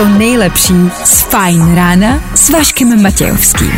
To 0.00 0.08
nejlepší 0.08 0.74
z 1.04 1.22
Fajn 1.22 1.74
rána 1.74 2.20
s 2.34 2.50
Vaškem 2.50 3.02
Matějovským. 3.02 3.72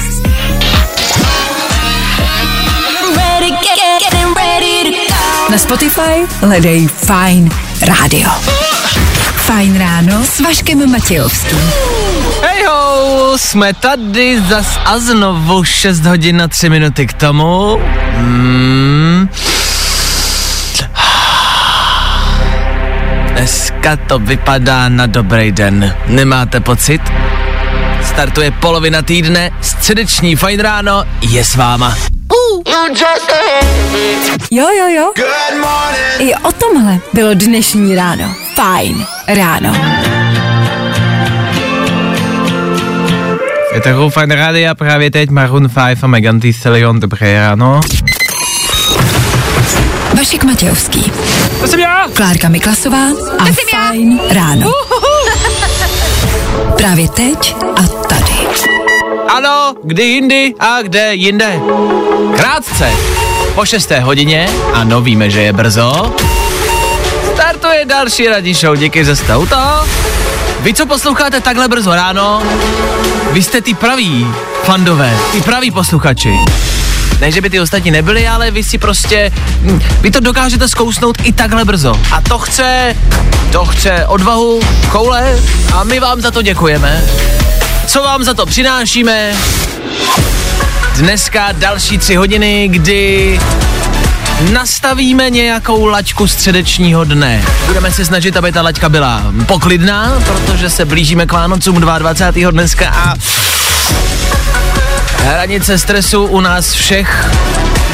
Na 5.50 5.58
Spotify 5.58 6.00
hledej 6.40 6.88
Fine 6.88 7.50
Radio. 7.82 8.30
Fajn 9.36 9.78
ráno 9.78 10.24
s 10.24 10.40
Vaškem 10.40 10.90
Matějovským. 10.90 11.58
Hej 12.42 12.64
ho, 12.64 13.32
jsme 13.36 13.74
tady 13.74 14.42
zas 14.48 14.78
a 14.84 14.98
znovu 14.98 15.64
6 15.64 16.04
hodin 16.04 16.36
na 16.36 16.48
3 16.48 16.70
minuty 16.70 17.06
k 17.06 17.12
tomu. 17.12 17.78
Hmm. 18.16 19.28
Dneska 23.42 23.96
to 23.96 24.18
vypadá 24.18 24.88
na 24.88 25.06
dobrý 25.06 25.52
den. 25.52 25.96
Nemáte 26.06 26.60
pocit? 26.60 27.02
Startuje 28.04 28.50
polovina 28.50 29.02
týdne, 29.02 29.50
středeční 29.60 30.36
fajn 30.36 30.60
ráno 30.60 31.04
je 31.30 31.44
s 31.44 31.56
váma. 31.56 31.96
Jo, 34.50 34.66
jo, 34.78 34.88
jo. 34.88 35.12
I 36.18 36.34
o 36.34 36.52
tomhle 36.52 36.98
bylo 37.12 37.34
dnešní 37.34 37.96
ráno. 37.96 38.34
Fajn 38.54 39.06
ráno. 39.28 39.76
Je 43.74 43.80
to 43.80 44.10
fajn 44.10 44.30
rádi 44.30 44.68
a 44.68 44.74
právě 44.74 45.10
teď 45.10 45.30
Maroon 45.30 45.68
5 45.68 46.04
a 46.04 46.06
Megan 46.06 46.40
Thee 46.40 46.52
Stallion, 46.52 47.00
dobré 47.00 47.40
ráno. 47.40 47.80
Vašek 50.22 50.44
Matějovský, 50.44 51.12
To 51.60 51.66
jsem 51.66 51.80
já! 51.80 52.08
Klárka 52.14 52.48
Miklasová 52.48 53.06
a 53.38 53.44
Fajn 53.70 54.20
ráno. 54.30 54.72
Právě 56.76 57.08
teď 57.08 57.56
a 57.76 57.82
tady. 57.82 58.48
Ano, 59.28 59.74
kdy 59.84 60.02
jindy 60.02 60.54
a 60.60 60.82
kde 60.82 61.14
jinde. 61.14 61.60
Krátce, 62.36 62.92
po 63.54 63.66
6. 63.66 63.90
hodině, 63.90 64.50
ano, 64.74 65.00
víme, 65.00 65.30
že 65.30 65.42
je 65.42 65.52
brzo, 65.52 66.14
startuje 67.34 67.84
další 67.84 68.28
radní 68.28 68.54
show, 68.54 68.76
díky, 68.76 69.04
že 69.04 69.16
jste 69.16 69.36
u 69.36 69.46
toho. 69.46 69.88
Vy, 70.60 70.74
co 70.74 70.86
posloucháte 70.86 71.40
takhle 71.40 71.68
brzo 71.68 71.94
ráno, 71.94 72.42
vy 73.32 73.42
jste 73.42 73.60
ty 73.60 73.74
praví 73.74 74.26
fandové, 74.62 75.16
ty 75.32 75.40
praví 75.40 75.70
posluchači. 75.70 76.34
Ne, 77.20 77.32
že 77.32 77.40
by 77.40 77.50
ty 77.50 77.60
ostatní 77.60 77.90
nebyli, 77.90 78.28
ale 78.28 78.50
vy 78.50 78.62
si 78.62 78.78
prostě, 78.78 79.32
hm, 79.60 79.80
vy 80.00 80.10
to 80.10 80.20
dokážete 80.20 80.68
zkousnout 80.68 81.16
i 81.22 81.32
takhle 81.32 81.64
brzo. 81.64 81.94
A 82.10 82.20
to 82.20 82.38
chce, 82.38 82.96
to 83.52 83.64
chce 83.64 84.06
odvahu, 84.06 84.60
koule 84.90 85.38
a 85.72 85.84
my 85.84 86.00
vám 86.00 86.20
za 86.20 86.30
to 86.30 86.42
děkujeme. 86.42 87.04
Co 87.86 88.02
vám 88.02 88.24
za 88.24 88.34
to 88.34 88.46
přinášíme? 88.46 89.32
Dneska 90.96 91.52
další 91.52 91.98
tři 91.98 92.14
hodiny, 92.14 92.68
kdy 92.68 93.40
nastavíme 94.52 95.30
nějakou 95.30 95.86
laťku 95.86 96.28
středečního 96.28 97.04
dne. 97.04 97.44
Budeme 97.66 97.92
se 97.92 98.04
snažit, 98.04 98.36
aby 98.36 98.52
ta 98.52 98.62
laťka 98.62 98.88
byla 98.88 99.22
poklidná, 99.46 100.22
protože 100.26 100.70
se 100.70 100.84
blížíme 100.84 101.26
k 101.26 101.32
Vánocům 101.32 101.80
22. 101.80 102.50
dneska 102.50 102.88
a 102.88 103.14
hranice 105.22 105.78
stresu 105.78 106.24
u 106.24 106.40
nás 106.40 106.72
všech 106.72 107.30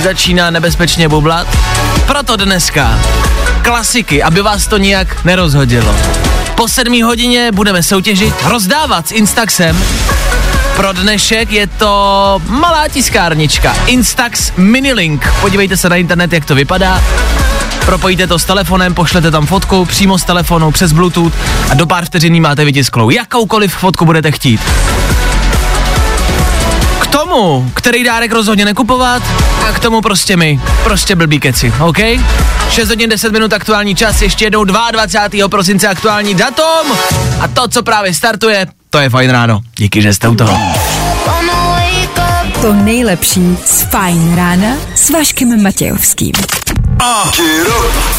začíná 0.02 0.50
nebezpečně 0.50 1.08
bublat. 1.08 1.58
Proto 2.06 2.36
dneska 2.36 3.00
klasiky, 3.62 4.22
aby 4.22 4.42
vás 4.42 4.66
to 4.66 4.78
nijak 4.78 5.24
nerozhodilo. 5.24 5.94
Po 6.54 6.68
sedmí 6.68 7.02
hodině 7.02 7.52
budeme 7.52 7.82
soutěžit, 7.82 8.34
rozdávat 8.44 9.08
s 9.08 9.12
Instaxem. 9.12 9.84
Pro 10.76 10.92
dnešek 10.92 11.52
je 11.52 11.66
to 11.66 12.42
malá 12.48 12.88
tiskárnička 12.88 13.76
Instax 13.86 14.52
Minilink. 14.56 15.32
Podívejte 15.40 15.76
se 15.76 15.88
na 15.88 15.96
internet, 15.96 16.32
jak 16.32 16.44
to 16.44 16.54
vypadá. 16.54 17.02
Propojíte 17.86 18.26
to 18.26 18.38
s 18.38 18.44
telefonem, 18.44 18.94
pošlete 18.94 19.30
tam 19.30 19.46
fotku 19.46 19.84
přímo 19.84 20.18
z 20.18 20.24
telefonu 20.24 20.70
přes 20.70 20.92
Bluetooth 20.92 21.34
a 21.70 21.74
do 21.74 21.86
pár 21.86 22.04
vteřin 22.04 22.42
máte 22.42 22.64
vytisklou. 22.64 23.10
Jakoukoliv 23.10 23.74
fotku 23.74 24.04
budete 24.04 24.30
chtít. 24.30 24.60
K 27.00 27.06
tomu, 27.06 27.70
který 27.74 28.04
dárek 28.04 28.32
rozhodně 28.32 28.64
nekupovat 28.64 29.22
a 29.68 29.72
k 29.72 29.78
tomu 29.78 30.00
prostě 30.00 30.36
my. 30.36 30.60
Prostě 30.84 31.16
blbý 31.16 31.40
keci, 31.40 31.72
OK? 31.80 31.98
6 32.70 32.88
hodin 32.88 33.10
10 33.10 33.32
minut 33.32 33.52
aktuální 33.52 33.94
čas, 33.94 34.22
ještě 34.22 34.44
jednou 34.44 34.64
22. 34.64 35.48
prosince 35.48 35.88
aktuální 35.88 36.34
datum 36.34 36.98
a 37.40 37.48
to, 37.48 37.68
co 37.68 37.82
právě 37.82 38.14
startuje, 38.14 38.66
to 38.90 38.98
je 38.98 39.10
fajn 39.10 39.30
ráno. 39.30 39.60
Díky, 39.76 40.02
že 40.02 40.14
jste 40.14 40.28
u 40.28 40.34
toho. 40.34 40.58
To 42.60 42.72
nejlepší 42.72 43.58
z 43.66 43.82
Fajn 43.82 44.36
rána 44.36 44.68
s 44.94 45.10
Vaškem 45.10 45.62
Matějovským. 45.62 46.32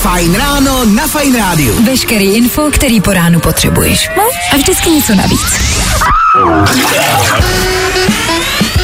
Fajn 0.01 0.35
ráno 0.35 0.85
na 0.85 1.07
Fajn 1.07 1.35
rádiu. 1.35 1.83
Veškerý 1.83 2.25
info, 2.25 2.71
který 2.71 3.01
po 3.01 3.13
ránu 3.13 3.39
potřebuješ. 3.39 4.09
No 4.17 4.23
a 4.53 4.57
vždycky 4.57 4.89
něco 4.89 5.15
navíc. 5.15 5.59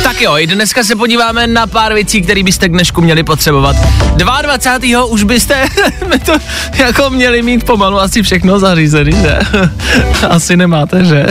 Tak 0.06 0.22
jo, 0.22 0.38
i 0.38 0.48
dneska 0.48 0.84
se 0.84 0.96
podíváme 0.96 1.48
na 1.48 1.68
pár 1.68 1.94
věcí, 1.94 2.22
které 2.22 2.44
byste 2.44 2.70
k 2.70 2.72
dnešku 2.72 3.02
měli 3.02 3.24
potřebovat. 3.24 3.76
22. 4.16 5.06
už 5.06 5.24
byste 5.24 5.66
to 6.26 6.34
jako 6.78 7.10
měli 7.10 7.42
mít 7.42 7.64
pomalu 7.64 8.00
asi 8.00 8.24
všechno 8.24 8.60
zařízený, 8.60 9.12
že? 9.12 9.40
Asi 10.30 10.58
nemáte, 10.58 11.06
že? 11.06 11.26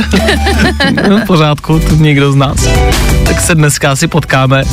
No, 1.08 1.20
pořádku, 1.26 1.78
to 1.78 1.94
někdo 1.94 2.32
z 2.32 2.36
nás. 2.36 2.68
Tak 3.26 3.40
se 3.40 3.54
dneska 3.54 3.92
asi 3.92 4.08
potkáme. 4.08 4.64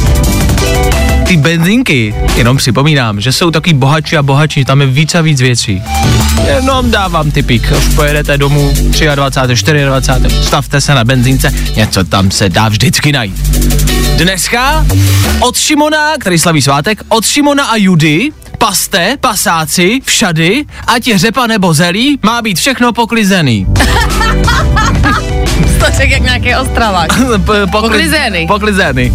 Ty 1.31 1.37
benzinky, 1.37 2.15
jenom 2.35 2.57
připomínám, 2.57 3.21
že 3.21 3.31
jsou 3.31 3.51
taky 3.51 3.73
bohatší 3.73 4.17
a 4.17 4.23
bohatší, 4.23 4.65
tam 4.65 4.81
je 4.81 4.87
víc 4.87 5.15
a 5.15 5.21
víc 5.21 5.41
věcí. 5.41 5.83
Jenom 6.45 6.91
dávám 6.91 7.31
typik, 7.31 7.71
už 7.77 7.95
pojedete 7.95 8.37
domů 8.37 8.73
23. 9.15 9.85
24. 9.85 10.43
stavte 10.43 10.81
se 10.81 10.95
na 10.95 11.03
benzínce, 11.03 11.53
něco 11.75 12.03
tam 12.03 12.31
se 12.31 12.49
dá 12.49 12.69
vždycky 12.69 13.11
najít. 13.11 13.41
Dneska 14.17 14.85
od 15.39 15.57
Šimona, 15.57 16.17
který 16.19 16.39
slaví 16.39 16.61
svátek, 16.61 17.01
od 17.07 17.25
Šimona 17.25 17.65
a 17.65 17.75
Judy, 17.75 18.29
paste, 18.61 19.17
pasáci, 19.19 19.99
všady, 20.05 20.65
ať 20.87 21.07
je 21.07 21.17
řepa 21.17 21.47
nebo 21.47 21.73
zelí, 21.73 22.19
má 22.23 22.41
být 22.41 22.57
všechno 22.57 22.93
poklizený. 22.93 23.67
To 25.79 25.87
řekl 25.97 26.11
jak 26.11 26.21
nějaký 26.21 26.55
ostravák. 26.55 27.19
Pokli- 27.45 27.71
Poklizený. 27.71 28.47
Poklizený. 28.47 29.13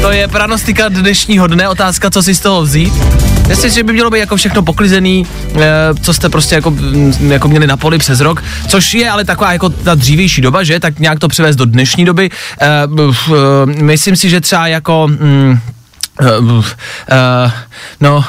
To 0.00 0.10
je 0.10 0.28
pranostika 0.28 0.88
dnešního 0.88 1.46
dne, 1.46 1.68
otázka, 1.68 2.10
co 2.10 2.22
si 2.22 2.34
z 2.34 2.40
toho 2.40 2.62
vzít. 2.62 2.92
Myslím, 3.48 3.70
že 3.70 3.82
by 3.82 3.92
mělo 3.92 4.10
být 4.10 4.18
jako 4.18 4.36
všechno 4.36 4.62
poklizený, 4.62 5.26
eh, 5.54 5.60
co 6.02 6.14
jste 6.14 6.28
prostě 6.28 6.54
jako, 6.54 6.70
mm, 6.70 7.32
jako 7.32 7.48
měli 7.48 7.66
na 7.66 7.76
poli 7.76 7.98
přes 7.98 8.20
rok, 8.20 8.44
což 8.68 8.94
je 8.94 9.10
ale 9.10 9.24
taková 9.24 9.52
jako 9.52 9.68
ta 9.68 9.94
dřívější 9.94 10.40
doba, 10.40 10.64
že? 10.64 10.80
Tak 10.80 10.98
nějak 10.98 11.18
to 11.18 11.28
převést 11.28 11.56
do 11.56 11.64
dnešní 11.64 12.04
doby. 12.04 12.30
Eh, 12.60 12.66
eh, 12.66 13.82
myslím 13.82 14.16
si, 14.16 14.30
že 14.30 14.40
třeba 14.40 14.66
jako... 14.66 15.08
Uh, 16.20 16.48
uh, 16.48 16.62
no, 18.00 18.24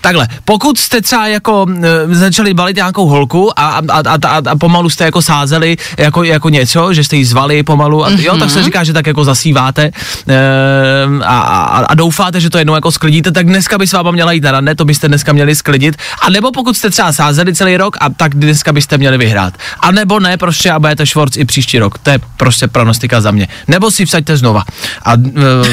takhle, 0.00 0.28
pokud 0.44 0.78
jste 0.78 1.00
třeba 1.00 1.26
jako 1.26 1.62
uh, 1.62 1.74
začali 2.10 2.54
balit 2.54 2.76
nějakou 2.76 3.06
holku 3.06 3.60
a, 3.60 3.68
a, 3.68 3.82
a, 3.90 4.18
a, 4.28 4.42
a 4.50 4.56
pomalu 4.56 4.90
jste 4.90 5.04
jako 5.04 5.22
sázeli 5.22 5.76
jako, 5.98 6.22
jako 6.22 6.48
něco, 6.48 6.94
že 6.94 7.04
jste 7.04 7.16
jí 7.16 7.24
zvali 7.24 7.62
pomalu 7.62 8.04
a 8.04 8.10
mm-hmm. 8.10 8.24
jo, 8.24 8.36
tak 8.36 8.50
se 8.50 8.62
říká, 8.62 8.84
že 8.84 8.92
tak 8.92 9.06
jako 9.06 9.24
zasíváte 9.24 9.90
uh, 10.26 11.22
a, 11.24 11.40
a, 11.40 11.84
a 11.84 11.94
doufáte, 11.94 12.40
že 12.40 12.50
to 12.50 12.58
jednou 12.58 12.74
jako 12.74 12.92
sklidíte, 12.92 13.32
tak 13.32 13.46
dneska 13.46 13.78
by 13.78 13.86
s 13.86 13.92
váma 13.92 14.10
měla 14.10 14.32
jít 14.32 14.44
na 14.44 14.50
rande, 14.50 14.74
to 14.74 14.84
byste 14.84 15.08
dneska 15.08 15.32
měli 15.32 15.54
sklidit, 15.54 15.96
a 16.22 16.30
nebo 16.30 16.52
pokud 16.52 16.76
jste 16.76 16.90
třeba 16.90 17.12
sázeli 17.12 17.54
celý 17.54 17.76
rok, 17.76 17.96
a 18.00 18.10
tak 18.10 18.34
dneska 18.34 18.72
byste 18.72 18.98
měli 18.98 19.18
vyhrát. 19.18 19.54
A 19.80 19.90
nebo 19.92 20.20
ne, 20.20 20.36
prostě 20.36 20.70
a 20.70 20.78
budete 20.78 21.06
švorc 21.06 21.36
i 21.36 21.44
příští 21.44 21.78
rok, 21.78 21.98
to 21.98 22.10
je 22.10 22.18
prostě 22.36 22.68
pronostika 22.68 23.20
za 23.20 23.30
mě. 23.30 23.48
Nebo 23.68 23.90
si 23.90 24.06
vsaďte 24.06 24.36
znova 24.36 24.64
a 25.02 25.14
uh, 25.14 25.22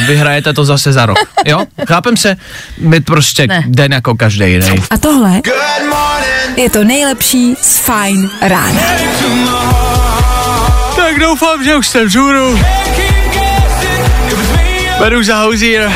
vyhrajete 0.08 0.54
to 0.54 0.66
zase 0.66 0.94
za 0.94 1.06
rok. 1.06 1.18
Jo, 1.46 1.66
chápem 1.88 2.18
se, 2.18 2.38
my 2.78 3.00
prostě 3.00 3.48
Ne. 3.48 3.64
den 3.68 3.94
jako 3.94 4.16
každý 4.16 4.46
jiný. 4.52 4.76
A 4.90 4.98
tohle 4.98 5.42
je 6.56 6.70
to 6.70 6.84
nejlepší 6.84 7.56
z 7.62 7.78
Fajn 7.80 8.30
rána. 8.42 8.82
Tak 10.96 11.20
doufám, 11.20 11.64
že 11.64 11.76
už 11.76 11.88
jste 11.88 12.06
vzhůru. 12.06 12.60
Beru 15.00 15.24
za 15.24 15.42
houzír. 15.42 15.90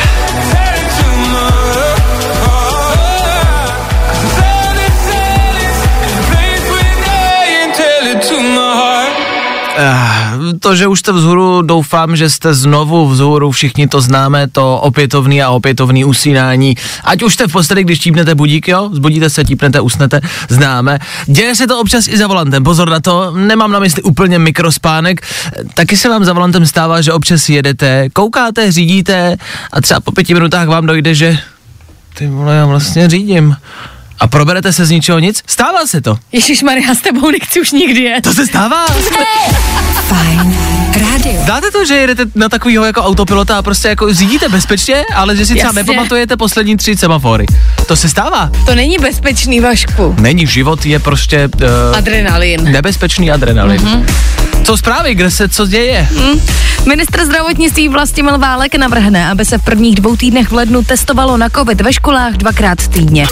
Uh, 9.77 10.32
to, 10.59 10.75
že 10.75 10.87
už 10.87 10.99
jste 10.99 11.11
vzhůru, 11.11 11.61
doufám, 11.61 12.15
že 12.15 12.29
jste 12.29 12.53
znovu 12.53 13.07
vzhůru, 13.07 13.51
všichni 13.51 13.87
to 13.87 14.01
známe, 14.01 14.47
to 14.47 14.77
opětovný 14.77 15.41
a 15.41 15.49
opětovný 15.49 16.05
usínání. 16.05 16.75
Ať 17.03 17.23
už 17.23 17.33
jste 17.33 17.47
v 17.47 17.51
posteli, 17.51 17.83
když 17.83 17.99
típnete 17.99 18.35
budík, 18.35 18.67
jo, 18.67 18.89
zbudíte 18.93 19.29
se, 19.29 19.43
típnete, 19.43 19.81
usnete, 19.81 20.21
známe. 20.49 20.99
Děje 21.25 21.55
se 21.55 21.67
to 21.67 21.79
občas 21.79 22.07
i 22.07 22.17
za 22.17 22.27
volantem, 22.27 22.63
pozor 22.63 22.89
na 22.89 22.99
to, 22.99 23.31
nemám 23.31 23.71
na 23.71 23.79
mysli 23.79 24.01
úplně 24.01 24.39
mikrospánek, 24.39 25.21
taky 25.73 25.97
se 25.97 26.09
vám 26.09 26.25
za 26.25 26.33
volantem 26.33 26.65
stává, 26.65 27.01
že 27.01 27.13
občas 27.13 27.49
jedete, 27.49 28.09
koukáte, 28.13 28.71
řídíte 28.71 29.37
a 29.71 29.81
třeba 29.81 29.99
po 29.99 30.11
pěti 30.11 30.33
minutách 30.33 30.67
vám 30.67 30.85
dojde, 30.85 31.15
že 31.15 31.37
ty 32.17 32.27
vole, 32.27 32.55
já 32.55 32.65
vlastně 32.65 33.09
řídím. 33.09 33.55
A 34.19 34.27
proberete 34.27 34.73
se 34.73 34.85
z 34.85 34.89
ničeho 34.91 35.19
nic? 35.19 35.43
Stává 35.47 35.85
se 35.85 36.01
to. 36.01 36.17
Ježíš 36.31 36.63
Maria, 36.63 36.95
s 36.95 37.01
tebou 37.01 37.31
nechci 37.31 37.61
už 37.61 37.71
nikdy 37.71 38.01
jet. 38.01 38.21
To 38.21 38.33
se 38.33 38.47
stává. 38.47 38.85
Fajn 40.07 40.57
rádio. 41.11 41.41
Dáte 41.45 41.71
to, 41.71 41.85
že 41.85 41.93
jedete 41.95 42.25
na 42.35 42.49
takovýho 42.49 42.85
jako 42.85 43.01
autopilota 43.01 43.57
a 43.57 43.61
prostě 43.61 43.87
jako 43.87 44.13
řídíte 44.13 44.49
bezpečně, 44.49 45.03
ale 45.15 45.35
že 45.35 45.45
si 45.45 45.53
třeba 45.53 45.67
Jasně. 45.67 45.81
nepamatujete 45.83 46.37
poslední 46.37 46.77
tři 46.77 46.97
semafory. 46.97 47.45
To 47.87 47.95
se 47.95 48.09
stává. 48.09 48.51
To 48.65 48.75
není 48.75 48.97
bezpečný, 48.97 49.59
Vašku. 49.59 50.15
Není, 50.19 50.47
život 50.47 50.85
je 50.85 50.99
prostě 50.99 51.49
uh, 51.55 51.97
Adrenalin. 51.97 52.63
nebezpečný 52.71 53.31
adrenalin. 53.31 53.81
Mm-hmm. 53.81 54.05
Co 54.63 54.77
zprávy, 54.77 55.15
kde 55.15 55.31
se 55.31 55.49
co 55.49 55.65
děje? 55.67 56.09
Ministr 56.85 57.25
zdravotnictví 57.25 57.89
Vlastimil 57.89 58.37
Válek 58.37 58.75
navrhne, 58.75 59.29
aby 59.31 59.45
se 59.45 59.57
v 59.57 59.63
prvních 59.63 59.95
dvou 59.95 60.15
týdnech 60.15 60.51
v 60.51 60.53
lednu 60.53 60.83
testovalo 60.83 61.37
na 61.37 61.49
COVID 61.49 61.81
ve 61.81 61.93
školách 61.93 62.33
dvakrát 62.33 62.87
týdně. 62.87 63.27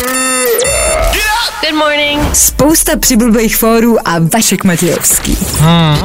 Good 1.62 1.80
morning. 1.80 2.36
Spousta 2.36 2.92
přibulbých 3.00 3.58
fórů 3.58 4.08
a 4.08 4.12
Vašek 4.34 4.64
Matějovský. 4.64 5.38
Hmm. 5.60 5.98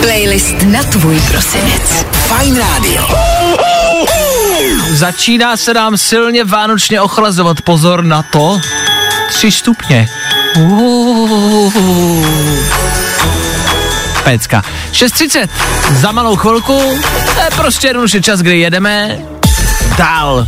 Playlist 0.00 0.62
na 0.62 0.82
tvůj 0.82 1.20
prosinec. 1.20 2.04
Fajn 2.12 2.56
rádio. 2.58 3.08
Začíná 4.90 5.56
se 5.56 5.74
nám 5.74 5.96
silně 5.96 6.44
vánočně 6.44 7.00
ochlazovat. 7.00 7.60
Pozor 7.60 8.04
na 8.04 8.22
to. 8.22 8.60
Tři 9.28 9.52
stupně. 9.52 10.08
Uuu. 10.56 11.72
Pecka. 14.24 14.62
6.30. 14.92 15.48
Za 15.92 16.12
malou 16.12 16.36
chvilku. 16.36 16.98
To 17.34 17.40
je 17.40 17.48
prostě 17.56 17.86
jednoduše 17.86 18.22
čas, 18.22 18.40
kdy 18.40 18.58
jedeme 18.58 19.18
dál. 19.98 20.46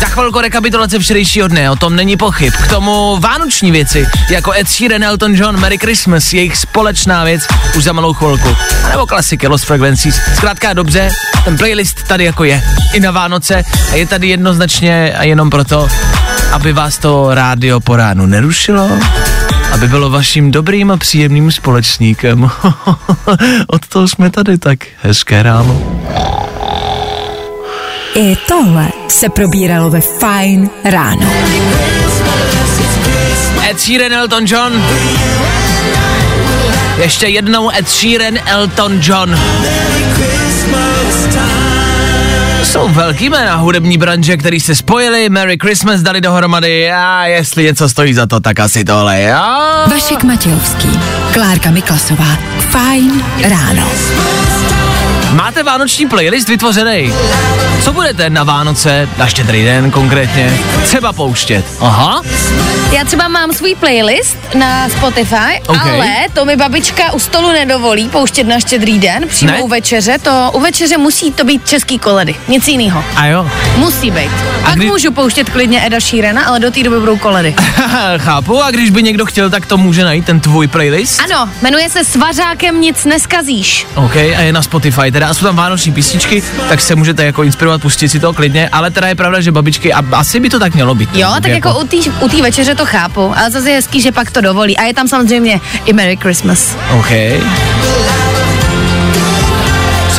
Za 0.00 0.06
chvilku 0.06 0.40
rekapitulace 0.40 0.98
včerejšího 0.98 1.48
dne, 1.48 1.70
o 1.70 1.76
tom 1.76 1.96
není 1.96 2.16
pochyb. 2.16 2.52
K 2.52 2.68
tomu 2.68 3.16
vánoční 3.20 3.70
věci, 3.70 4.06
jako 4.30 4.52
Ed 4.52 4.68
Sheeran, 4.68 5.04
Elton 5.04 5.34
John, 5.34 5.60
Merry 5.60 5.78
Christmas, 5.78 6.32
jejich 6.32 6.56
společná 6.56 7.24
věc, 7.24 7.42
už 7.76 7.84
za 7.84 7.92
malou 7.92 8.12
chvilku. 8.12 8.56
A 8.84 8.88
nebo 8.88 9.06
klasiky 9.06 9.46
Lost 9.48 9.64
Frequencies. 9.64 10.20
Zkrátka 10.36 10.72
dobře, 10.72 11.10
ten 11.44 11.56
playlist 11.58 12.02
tady 12.02 12.24
jako 12.24 12.44
je. 12.44 12.62
I 12.92 13.00
na 13.00 13.10
Vánoce 13.10 13.62
a 13.92 13.94
je 13.94 14.06
tady 14.06 14.28
jednoznačně 14.28 15.14
a 15.18 15.24
jenom 15.24 15.50
proto, 15.50 15.88
aby 16.52 16.72
vás 16.72 16.98
to 16.98 17.34
rádio 17.34 17.80
po 17.80 17.96
ránu 17.96 18.26
nerušilo, 18.26 18.90
aby 19.82 19.88
bylo 19.88 20.10
vaším 20.10 20.50
dobrým 20.50 20.90
a 20.90 20.96
příjemným 20.96 21.52
společníkem. 21.52 22.50
Od 23.66 23.86
toho 23.86 24.08
jsme 24.08 24.30
tady 24.30 24.58
tak 24.58 24.78
hezké 25.02 25.42
ráno. 25.42 25.82
I 28.14 28.36
tohle 28.48 28.88
se 29.08 29.28
probíralo 29.28 29.90
ve 29.90 30.00
Fajn 30.00 30.70
ráno. 30.84 31.32
Ed 33.70 33.80
Sheeran, 33.80 34.12
Elton 34.12 34.44
John. 34.46 34.84
Ještě 36.96 37.26
jednou 37.26 37.70
Ed 37.70 37.88
Sheeran, 37.88 38.38
Elton 38.46 39.00
John. 39.02 39.38
Jsou 42.62 42.88
velký 42.88 43.28
jména 43.30 43.54
hudební 43.56 43.98
branže, 43.98 44.36
který 44.36 44.60
se 44.60 44.74
spojili, 44.74 45.28
Merry 45.28 45.58
Christmas 45.62 46.00
dali 46.00 46.20
dohromady 46.20 46.92
a 46.92 47.24
jestli 47.26 47.64
něco 47.64 47.88
stojí 47.88 48.14
za 48.14 48.26
to, 48.26 48.40
tak 48.40 48.60
asi 48.60 48.84
tohle, 48.84 49.22
jo? 49.22 49.36
Vašek 49.90 50.22
Matějovský, 50.22 51.00
Klárka 51.32 51.70
Miklasová. 51.70 52.38
Fajn 52.70 53.24
ráno. 53.48 53.88
Máte 55.32 55.62
vánoční 55.62 56.06
playlist 56.08 56.48
vytvořený? 56.48 57.12
Co 57.82 57.92
budete 57.92 58.30
na 58.30 58.42
Vánoce, 58.44 59.08
na 59.18 59.26
štědrý 59.26 59.64
den 59.64 59.90
konkrétně, 59.90 60.58
třeba 60.84 61.12
pouštět? 61.12 61.64
Aha, 61.80 62.22
Já 62.92 63.04
třeba 63.04 63.28
mám 63.28 63.52
svůj 63.52 63.74
playlist 63.74 64.36
na 64.54 64.88
Spotify, 64.88 65.60
OK. 65.66 65.86
ale 65.86 66.06
to 66.32 66.44
mi 66.44 66.56
babička 66.56 67.12
u 67.12 67.18
stolu 67.18 67.52
nedovolí 67.52 68.08
pouštět 68.08 68.44
na 68.44 68.60
štědrý 68.60 68.98
den, 68.98 69.28
přímo 69.28 69.52
Ne? 69.52 69.60
u 69.62 69.68
večeře. 69.68 70.18
To, 70.18 70.50
u 70.54 70.60
večeře 70.60 70.98
musí 70.98 71.32
to 71.32 71.44
být 71.44 71.68
český 71.68 71.98
koledy, 71.98 72.34
nic 72.48 72.68
jiného. 72.68 73.04
a 73.16 73.26
jo. 73.26 73.50
Musí 73.76 74.10
být. 74.10 74.30
Pak 74.64 74.74
kdy- 74.74 74.86
můžu 74.86 75.12
pouštět 75.12 75.50
klidně 75.50 75.86
Eda 75.86 76.00
Sheerana, 76.00 76.44
ale 76.44 76.60
do 76.60 76.70
té 76.70 76.82
doby 76.82 77.00
budou 77.00 77.16
koledy. 77.18 77.54
Chápu, 78.18 78.62
a 78.62 78.70
když 78.70 78.90
by 78.90 79.02
někdo 79.02 79.26
chtěl, 79.26 79.50
tak 79.50 79.66
to 79.66 79.76
může 79.78 80.04
najít, 80.04 80.24
ten 80.26 80.40
tvůj 80.40 80.66
playlist? 80.68 81.20
Ano, 81.20 81.50
jmenuje 81.62 81.88
se 81.88 82.04
Svařákem 82.04 82.80
nic 82.80 83.04
neskazíš. 83.04 83.86
OK, 83.94 84.16
a 84.16 84.40
je 84.40 84.52
na 84.52 84.62
Spotify, 84.62 85.12
teda 85.12 85.21
a 85.24 85.34
jsou 85.34 85.44
tam 85.46 85.56
vánoční 85.56 85.92
písničky, 85.92 86.42
tak 86.68 86.80
se 86.80 86.94
můžete 86.94 87.24
jako 87.24 87.42
inspirovat, 87.42 87.82
pustit 87.82 88.08
si 88.08 88.20
to 88.20 88.32
klidně, 88.32 88.68
ale 88.68 88.90
teda 88.90 89.08
je 89.08 89.14
pravda, 89.14 89.40
že 89.40 89.52
babičky, 89.52 89.92
a 89.92 90.04
asi 90.12 90.40
by 90.40 90.50
to 90.50 90.58
tak 90.58 90.74
mělo 90.74 90.94
být. 90.94 91.10
Jo, 91.14 91.28
tak 91.42 91.46
jako, 91.50 91.80
u 91.80 91.86
té 91.86 91.96
u 92.20 92.28
té 92.28 92.42
večeře 92.42 92.74
to 92.74 92.86
chápu, 92.86 93.32
ale 93.36 93.50
zase 93.50 93.70
je 93.70 93.76
hezký, 93.76 94.00
že 94.00 94.12
pak 94.12 94.30
to 94.30 94.40
dovolí. 94.40 94.76
A 94.76 94.82
je 94.82 94.94
tam 94.94 95.08
samozřejmě 95.08 95.60
i 95.84 95.92
Merry 95.92 96.16
Christmas. 96.16 96.76
OK. 96.98 97.10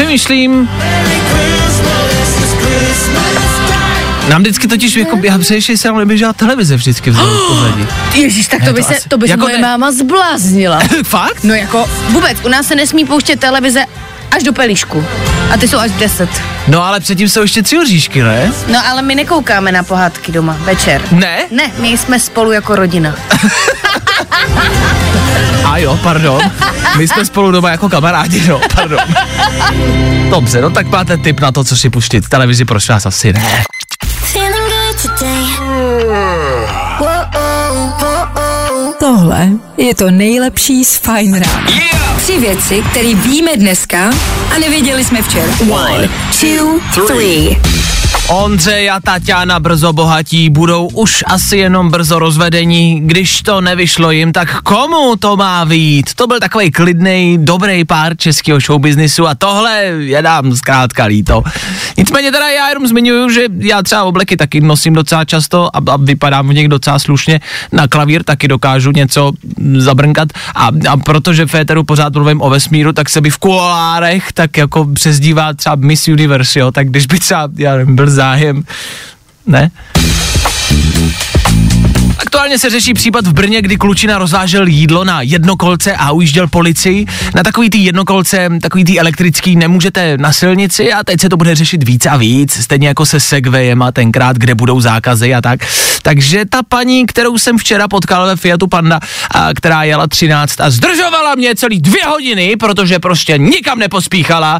Myslím, 0.08 0.70
nám 4.30 4.42
vždycky 4.42 4.68
totiž, 4.68 4.96
jako, 4.96 5.20
já 5.24 5.38
především 5.38 5.78
se 5.78 5.88
nám 5.88 5.98
neběžela 5.98 6.34
televize 6.34 6.76
vždycky 6.76 7.12
v 7.12 7.18
pozadí. 7.48 7.88
Ježíš, 8.14 8.48
tak 8.48 8.60
Ne, 8.60 8.66
to 8.66 8.72
to 8.72 8.76
by 8.76 8.84
se, 8.84 8.96
asi- 8.98 9.10
to 9.10 9.18
by 9.18 9.28
se 9.28 9.32
jako 9.32 9.42
moje 9.42 9.56
ne- 9.58 9.62
máma 9.62 9.92
zbláznila. 9.92 10.80
Fakt? 11.04 11.44
No 11.44 11.54
jako 11.54 11.90
vůbec, 12.10 12.38
u 12.46 12.48
nás 12.50 12.68
se 12.68 12.76
nesmí 12.76 13.06
pouštět 13.06 13.40
televize 13.40 13.86
až 14.36 14.44
do 14.44 14.54
pelíšku. 14.54 15.06
A 15.54 15.58
ty 15.58 15.68
jsou 15.68 15.78
až 15.78 15.92
10. 15.92 16.30
No 16.68 16.84
ale 16.86 17.00
předtím 17.00 17.30
jsou 17.30 17.42
ještě 17.42 17.64
tři 17.64 17.80
oříšky, 17.80 18.24
ne? 18.24 18.52
No 18.68 18.80
ale 18.88 19.02
my 19.02 19.16
nekoukáme 19.16 19.72
na 19.72 19.84
pohádky 19.84 20.32
doma, 20.32 20.58
večer. 20.60 21.02
Ne? 21.12 21.38
Ne, 21.52 21.72
my 21.80 21.88
jsme 21.88 22.20
spolu 22.20 22.52
jako 22.52 22.76
rodina. 22.76 23.16
A 25.66 25.78
jo, 25.78 26.00
pardon. 26.04 26.42
My 26.98 27.08
jsme 27.08 27.26
spolu 27.26 27.52
doma 27.52 27.70
jako 27.70 27.90
kamarádi, 27.90 28.48
no, 28.48 28.62
pardon. 28.76 29.00
Dobře, 30.30 30.62
no 30.62 30.70
tak 30.70 30.88
máte 30.88 31.18
tip 31.18 31.40
na 31.40 31.52
to, 31.52 31.64
co 31.64 31.78
si 31.78 31.90
pustit. 31.90 32.30
Televizi 32.30 32.66
prosím 32.66 32.94
vás 32.94 33.06
asi 33.06 33.34
ne. 33.34 33.64
Tohle 39.04 39.50
je 39.78 39.96
to 39.96 40.12
nejlepší 40.12 40.86
z 40.86 40.96
Fajn 40.96 41.34
rána. 41.34 41.68
Tři 42.18 42.40
věci, 42.40 42.84
které 42.92 43.16
víme 43.16 43.58
dneska 43.58 44.12
a 44.56 44.60
nevěděli 44.60 45.04
jsme 45.04 45.22
včera. 45.22 45.54
One, 45.72 46.10
two, 46.40 46.80
three. 47.08 47.58
Ondřej 48.28 48.92
a 48.92 49.00
Tatiana 49.00 49.60
brzo 49.60 49.94
bohatí 49.94 50.50
budou 50.50 50.88
už 50.88 51.24
asi 51.28 51.58
jenom 51.58 51.92
brzo 51.92 52.20
rozvedení. 52.20 53.02
Když 53.04 53.42
to 53.42 53.62
nevyšlo 53.62 54.12
jim, 54.12 54.32
tak 54.32 54.62
komu 54.62 55.16
to 55.16 55.38
má 55.38 55.64
vít? 55.64 56.14
To 56.16 56.28
byl 56.28 56.40
takový 56.40 56.72
klidný, 56.72 57.38
dobrý 57.42 57.86
pár 57.86 58.18
českého 58.18 58.60
showbiznisu 58.60 59.28
a 59.28 59.36
tohle 59.36 59.82
je 59.84 60.22
nám 60.22 60.56
zkrátka 60.56 61.06
líto. 61.06 61.44
Nicméně 61.98 62.32
teda 62.32 62.50
já 62.50 62.70
jenom 62.70 62.88
zmiňuju, 62.88 63.30
že 63.30 63.46
já 63.58 63.84
třeba 63.84 64.04
obleky 64.04 64.38
taky 64.38 64.62
nosím 64.62 64.94
docela 64.94 65.26
často 65.26 65.76
a, 65.76 65.92
a 65.92 65.98
vypadám 65.98 66.50
v 66.50 66.54
nich 66.54 66.68
docela 66.68 67.00
slušně. 67.00 67.42
Na 67.72 67.88
klavír 67.88 68.24
taky 68.24 68.48
dokážu 68.48 68.92
něco 68.92 69.32
zabrnkat 69.78 70.30
a, 70.56 70.70
a 70.90 70.98
protože 70.98 71.46
v 71.46 71.56
éteru 71.56 71.84
pořád 71.84 72.14
mluvím 72.14 72.42
o 72.42 72.50
vesmíru, 72.50 72.94
tak 72.94 73.10
se 73.10 73.22
by 73.22 73.30
v 73.30 73.38
kuolárech 73.38 74.32
tak 74.32 74.58
jako 74.58 74.86
přezdívá 74.94 75.54
třeba 75.54 75.76
Miss 75.76 76.08
Universe, 76.08 76.60
jo, 76.60 76.72
tak 76.72 76.90
když 76.90 77.06
by 77.06 77.20
třeba, 77.20 77.50
já 77.58 77.76
nevím, 77.76 77.96
byl 77.96 78.13
zájem, 78.14 78.64
ne? 79.46 79.72
Aktuálně 82.20 82.60
se 82.60 82.70
řeší 82.70 82.94
případ 82.94 83.28
v 83.28 83.34
Brně, 83.34 83.62
kdy 83.62 83.78
klučina 83.78 84.18
rozvážel 84.18 84.68
jídlo 84.68 85.04
na 85.04 85.22
jednokolce 85.22 85.96
a 85.96 86.12
ujížděl 86.12 86.48
policii. 86.48 87.06
Na 87.36 87.44
takový 87.44 87.70
ty 87.70 87.78
jednokolce, 87.78 88.50
takový 88.62 88.84
ty 88.84 89.00
elektrický 89.00 89.56
nemůžete 89.56 90.18
na 90.18 90.34
silnici 90.34 90.94
a 90.94 91.04
teď 91.04 91.22
se 91.22 91.30
to 91.30 91.38
bude 91.38 91.56
řešit 91.56 91.84
víc 91.84 92.06
a 92.06 92.18
víc, 92.18 92.54
stejně 92.64 92.88
jako 92.88 93.06
se 93.06 93.20
Segwayema 93.20 93.92
tenkrát, 93.92 94.38
kde 94.38 94.56
budou 94.56 94.82
zákazy 94.82 95.34
a 95.34 95.42
tak. 95.42 95.60
Takže 96.02 96.46
ta 96.50 96.60
paní, 96.70 97.06
kterou 97.06 97.38
jsem 97.38 97.58
včera 97.58 97.88
potkal 97.88 98.26
ve 98.26 98.36
Fiatu 98.36 98.68
Panda, 98.68 99.00
a 99.32 99.54
která 99.54 99.84
jela 99.84 100.08
13 100.08 100.62
a 100.62 100.70
zdržovala 100.70 101.36
mě 101.36 101.56
celý 101.56 101.82
dvě 101.82 102.06
hodiny, 102.06 102.56
protože 102.56 103.00
prostě 103.00 103.38
nikam 103.38 103.80
nepospíchala, 103.80 104.60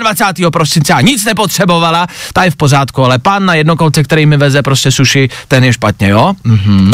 21. 0.00 0.50
prosince 0.50 0.92
a 0.92 1.00
nic 1.00 1.24
nepotřebovala, 1.24 2.06
ta 2.32 2.44
je 2.44 2.50
v 2.50 2.56
pořádku, 2.56 3.04
ale 3.04 3.18
pán 3.18 3.44
na 3.46 3.54
jednokolce, 3.54 4.02
který 4.02 4.26
mi 4.26 4.36
veze 4.36 4.62
prostě 4.62 4.92
suši, 4.92 5.28
ten 5.48 5.64
je 5.64 5.72
špatně, 5.72 6.08
jo? 6.08 6.34
Mhm. 6.44 6.89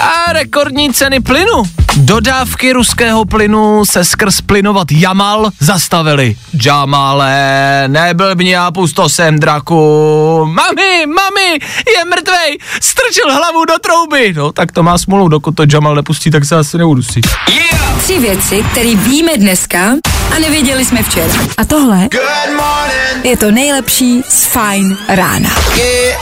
A 0.00 0.32
rekordní 0.32 0.92
ceny 0.92 1.20
plynu. 1.20 1.62
Dodávky 1.96 2.72
ruského 2.72 3.24
plynu 3.24 3.84
se 3.84 4.04
skrz 4.04 4.40
plynovat 4.40 4.92
Jamal 4.92 5.50
zastavily. 5.60 6.36
Jamale, 6.64 7.84
neblbni 7.86 8.56
a 8.56 8.70
pusto 8.70 9.08
sem 9.08 9.38
draku. 9.38 10.44
Mami, 10.44 11.06
mami, 11.06 11.58
je 11.96 12.04
mrtvej, 12.04 12.58
strčil 12.80 13.32
hlavu 13.32 13.64
do 13.64 13.78
trouby. 13.78 14.32
No, 14.36 14.52
tak 14.52 14.72
to 14.72 14.82
má 14.82 14.98
smůlu, 14.98 15.28
dokud 15.28 15.54
to 15.56 15.62
Jamal 15.72 15.94
nepustí, 15.94 16.30
tak 16.30 16.44
se 16.44 16.56
asi 16.56 16.78
neudusí. 16.78 17.20
Yeah! 17.48 17.85
Tři 18.06 18.18
věci, 18.18 18.64
které 18.72 18.94
víme 18.94 19.32
dneska 19.36 19.78
a 20.36 20.38
nevěděli 20.38 20.84
jsme 20.84 21.02
včera. 21.02 21.34
A 21.56 21.64
tohle 21.64 22.08
je 23.22 23.36
to 23.36 23.50
nejlepší 23.50 24.22
z 24.28 24.44
Fine 24.44 24.96
rána. 25.08 25.50
Yeah. 25.76 26.20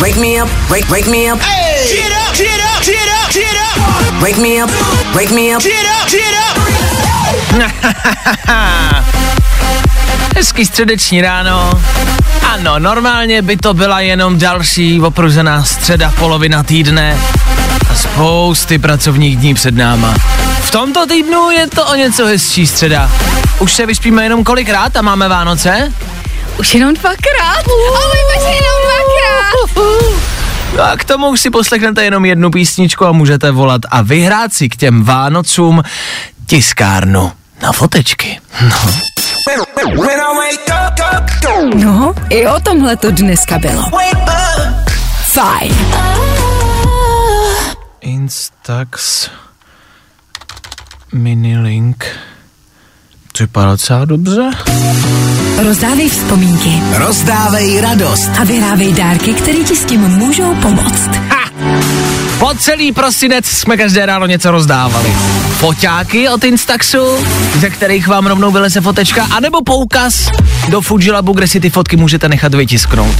Wake 0.00 0.16
me 0.16 0.42
up, 0.42 0.50
wake, 0.68 0.88
wake 0.88 1.06
me 1.06 1.32
up. 1.32 1.40
Hey. 1.40 1.96
Get 1.96 2.12
up, 2.28 2.36
get 2.36 2.48
up, 2.76 2.84
get 2.84 2.96
up, 3.24 3.32
get 3.32 3.52
up. 3.52 3.78
Wake 4.22 4.36
me 4.36 4.64
up, 4.64 4.70
wake 5.14 5.30
me 5.30 5.56
up. 5.56 5.62
Hezký 10.36 10.66
středeční 10.66 11.22
ráno. 11.22 11.70
Ano, 12.42 12.78
normálně 12.78 13.42
by 13.42 13.56
to 13.56 13.74
byla 13.74 14.00
jenom 14.00 14.38
další 14.38 15.00
opruzená 15.00 15.64
středa, 15.64 16.12
polovina 16.18 16.62
týdne 16.62 17.18
spousty 17.94 18.78
pracovních 18.78 19.36
dní 19.36 19.54
před 19.54 19.74
náma. 19.74 20.14
V 20.60 20.70
tomto 20.70 21.06
týdnu 21.06 21.50
je 21.50 21.66
to 21.66 21.86
o 21.86 21.94
něco 21.94 22.26
hezčí 22.26 22.66
středa. 22.66 23.10
Už 23.58 23.72
se 23.72 23.86
vyspíme 23.86 24.22
jenom 24.22 24.44
kolikrát 24.44 24.96
a 24.96 25.02
máme 25.02 25.28
Vánoce? 25.28 25.92
Už 26.58 26.74
jenom 26.74 26.94
dvakrát? 26.94 27.64
Ahoj, 27.88 28.18
bože, 28.34 28.48
jenom 28.48 28.78
dvakrát. 28.84 30.12
No 30.76 30.82
a 30.82 30.96
k 30.96 31.04
tomu 31.04 31.28
už 31.28 31.40
si 31.40 31.50
poslechnete 31.50 32.04
jenom 32.04 32.24
jednu 32.24 32.50
písničku 32.50 33.06
a 33.06 33.12
můžete 33.12 33.50
volat 33.50 33.80
a 33.90 34.02
vyhrát 34.02 34.52
si 34.52 34.68
k 34.68 34.76
těm 34.76 35.04
Vánocům 35.04 35.82
tiskárnu 36.46 37.32
na 37.62 37.72
fotečky. 37.72 38.40
No. 38.62 38.76
No, 41.74 42.14
i 42.30 42.46
o 42.46 42.60
tomhle 42.60 42.96
to 42.96 43.10
dneska 43.10 43.58
bylo. 43.58 43.84
Fajn. 45.24 45.74
Instax 48.02 49.30
Minilink. 51.12 52.04
To 53.32 53.44
vypadá 53.44 53.70
docela 53.70 54.04
dobře. 54.04 54.50
Rozdávej 55.64 56.08
vzpomínky 56.08 56.82
Rozdávej 56.98 57.80
radost. 57.80 58.30
a 58.40 58.44
vyhrávej 58.44 58.92
dárky, 58.92 59.34
které 59.34 59.58
ti 59.58 59.76
s 59.76 59.84
tím 59.84 60.00
můžou 60.00 60.54
pomoct. 60.54 61.10
Po 62.42 62.54
celý 62.54 62.92
prosinec 62.92 63.46
jsme 63.46 63.76
každé 63.76 64.06
ráno 64.06 64.26
něco 64.26 64.50
rozdávali. 64.50 65.12
Foťáky 65.50 66.28
od 66.28 66.44
Instaxu, 66.44 67.26
ze 67.58 67.70
kterých 67.70 68.08
vám 68.08 68.26
rovnou 68.26 68.50
vyleze 68.50 68.80
fotečka, 68.80 69.28
anebo 69.30 69.62
poukaz 69.62 70.28
do 70.68 70.80
Fujilabu, 70.80 71.32
kde 71.32 71.48
si 71.48 71.60
ty 71.60 71.70
fotky 71.70 71.96
můžete 71.96 72.28
nechat 72.28 72.54
vytisknout. 72.54 73.16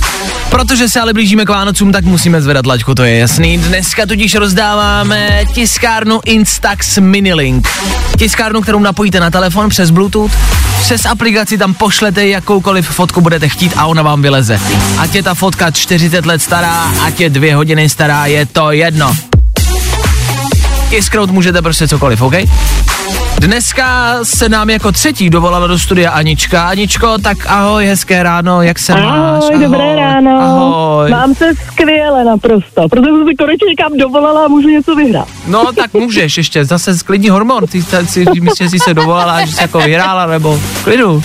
Protože 0.50 0.88
se 0.88 1.00
ale 1.00 1.12
blížíme 1.12 1.44
k 1.44 1.48
Vánocům, 1.48 1.92
tak 1.92 2.04
musíme 2.04 2.42
zvedat 2.42 2.66
laťku, 2.66 2.94
to 2.94 3.04
je 3.04 3.18
jasný. 3.18 3.58
Dneska 3.58 4.06
tudíž 4.06 4.34
rozdáváme 4.34 5.44
tiskárnu 5.54 6.20
Instax 6.24 6.98
Minilink. 6.98 7.68
Tiskárnu, 8.18 8.60
kterou 8.60 8.78
napojíte 8.78 9.20
na 9.20 9.30
telefon 9.30 9.68
přes 9.68 9.90
Bluetooth, 9.90 10.32
přes 10.80 11.06
aplikaci 11.06 11.58
tam 11.58 11.74
pošlete 11.74 12.26
jakoukoliv 12.26 12.88
fotku 12.88 13.20
budete 13.20 13.48
chtít 13.48 13.72
a 13.76 13.86
ona 13.86 14.02
vám 14.02 14.22
vyleze. 14.22 14.60
Ať 14.98 15.14
je 15.14 15.22
ta 15.22 15.34
fotka 15.34 15.70
40 15.70 16.26
let 16.26 16.42
stará, 16.42 16.92
ať 17.02 17.20
je 17.20 17.30
dvě 17.30 17.56
hodiny 17.56 17.88
stará, 17.88 18.26
je 18.26 18.46
to 18.46 18.70
jedno. 18.70 19.11
Tisknout 20.92 21.30
můžete 21.30 21.62
prostě 21.62 21.88
cokoliv, 21.88 22.22
OK? 22.22 22.34
Dneska 23.38 24.18
se 24.22 24.48
nám 24.48 24.70
jako 24.70 24.92
třetí 24.92 25.30
dovolala 25.30 25.66
do 25.66 25.78
studia 25.78 26.10
Anička. 26.10 26.68
Aničko, 26.68 27.18
tak 27.18 27.36
ahoj, 27.46 27.86
hezké 27.86 28.22
ráno, 28.22 28.62
jak 28.62 28.78
se 28.78 28.92
máš? 28.92 29.02
Ahoj, 29.44 29.58
dobré 29.58 29.96
ráno. 29.96 30.40
Ahoj. 30.42 31.10
Mám 31.10 31.34
se 31.34 31.50
skvěle 31.72 32.24
naprosto, 32.24 32.88
protože 32.90 33.04
jsem 33.10 33.26
si 33.28 33.34
konečně 33.36 33.68
někam 33.68 33.96
dovolala 33.98 34.44
a 34.44 34.48
můžu 34.48 34.68
něco 34.68 34.94
vyhrát. 34.94 35.28
No 35.46 35.72
tak 35.72 35.94
můžeš 35.94 36.36
ještě, 36.36 36.64
zase 36.64 36.98
sklidní 36.98 37.28
hormon, 37.28 37.66
ty 37.66 37.82
ta- 37.82 38.04
si 38.06 38.24
myslíš, 38.40 38.58
že 38.58 38.68
jsi 38.70 38.78
se 38.78 38.94
dovolala, 38.94 39.46
že 39.46 39.52
jsi 39.52 39.62
jako 39.62 39.78
vyhrála, 39.80 40.26
nebo 40.26 40.60
klidu. 40.84 41.22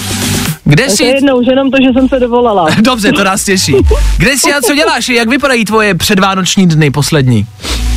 Kde 0.70 0.84
To 0.84 0.92
je 0.92 0.96
jsi? 0.96 1.04
jednou, 1.04 1.38
už 1.40 1.48
jenom 1.48 1.72
to, 1.72 1.78
že 1.84 1.90
jsem 1.94 2.10
se 2.10 2.20
dovolala. 2.20 2.68
Dobře, 2.82 3.12
to 3.12 3.24
nás 3.24 3.44
těší. 3.46 3.74
Kde 4.18 4.32
jsi 4.38 4.54
a 4.54 4.62
co 4.62 4.76
děláš? 4.76 5.10
Jak 5.10 5.30
vypadají 5.30 5.66
tvoje 5.66 5.96
předvánoční 5.96 6.68
dny 6.68 6.92
poslední? 6.92 7.46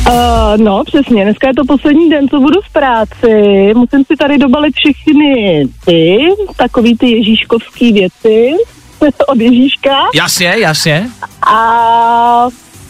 Uh, 0.07 0.13
no, 0.57 0.83
přesně, 0.85 1.23
dneska 1.23 1.47
je 1.47 1.53
to 1.53 1.65
poslední 1.67 2.09
den, 2.09 2.29
co 2.29 2.39
budu 2.39 2.59
v 2.69 2.73
práci. 2.73 3.73
Musím 3.75 4.03
si 4.11 4.17
tady 4.19 4.37
dobalit 4.37 4.73
všechny 4.75 5.63
ty, 5.85 6.17
takový 6.57 6.97
ty 6.97 7.09
ježíškovský 7.17 7.93
věci 7.93 8.51
od 9.27 9.37
Ježíška 9.39 9.97
Jasně, 10.15 10.53
jasně. 10.57 11.09
a 11.47 12.47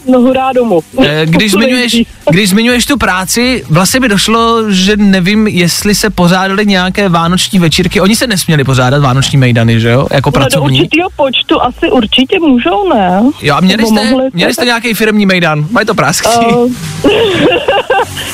no 0.08 0.20
hurá 0.20 0.54
domů. 0.54 0.82
Eh, 1.06 1.22
Když 1.26 1.52
zmiňuješ, 1.52 1.98
když 2.32 2.50
zmiňuješ 2.50 2.86
tu 2.86 2.98
práci, 2.98 3.64
vlastně 3.70 4.00
by 4.00 4.10
došlo, 4.10 4.72
že 4.72 4.98
nevím, 4.98 5.48
jestli 5.48 5.96
se 5.96 6.10
pořádaly 6.10 6.66
nějaké 6.66 7.10
vánoční 7.10 7.60
večírky. 7.60 8.02
Oni 8.02 8.16
se 8.16 8.28
nesměli 8.28 8.64
pořádat 8.64 9.02
vánoční 9.02 9.38
mejdany, 9.38 9.80
že 9.80 9.90
jo? 9.90 10.08
Jako 10.12 10.30
No, 10.30 10.32
do 10.32 10.40
pracovní. 10.40 10.80
určitého 10.82 11.10
počtu 11.16 11.62
asi 11.62 11.92
určitě 11.92 12.40
můžou, 12.40 12.90
ne? 12.94 13.22
Jo, 13.42 13.56
a 13.56 13.60
měli 13.62 13.78
Nebo 13.84 13.90
jste, 13.90 14.16
měli 14.34 14.54
jste 14.54 14.66
nějaký 14.66 14.94
firmní 14.94 15.26
mejdan? 15.26 15.66
Mají 15.72 15.86
to 15.88 15.94
práský. 15.96 16.30
Uh, 16.56 16.72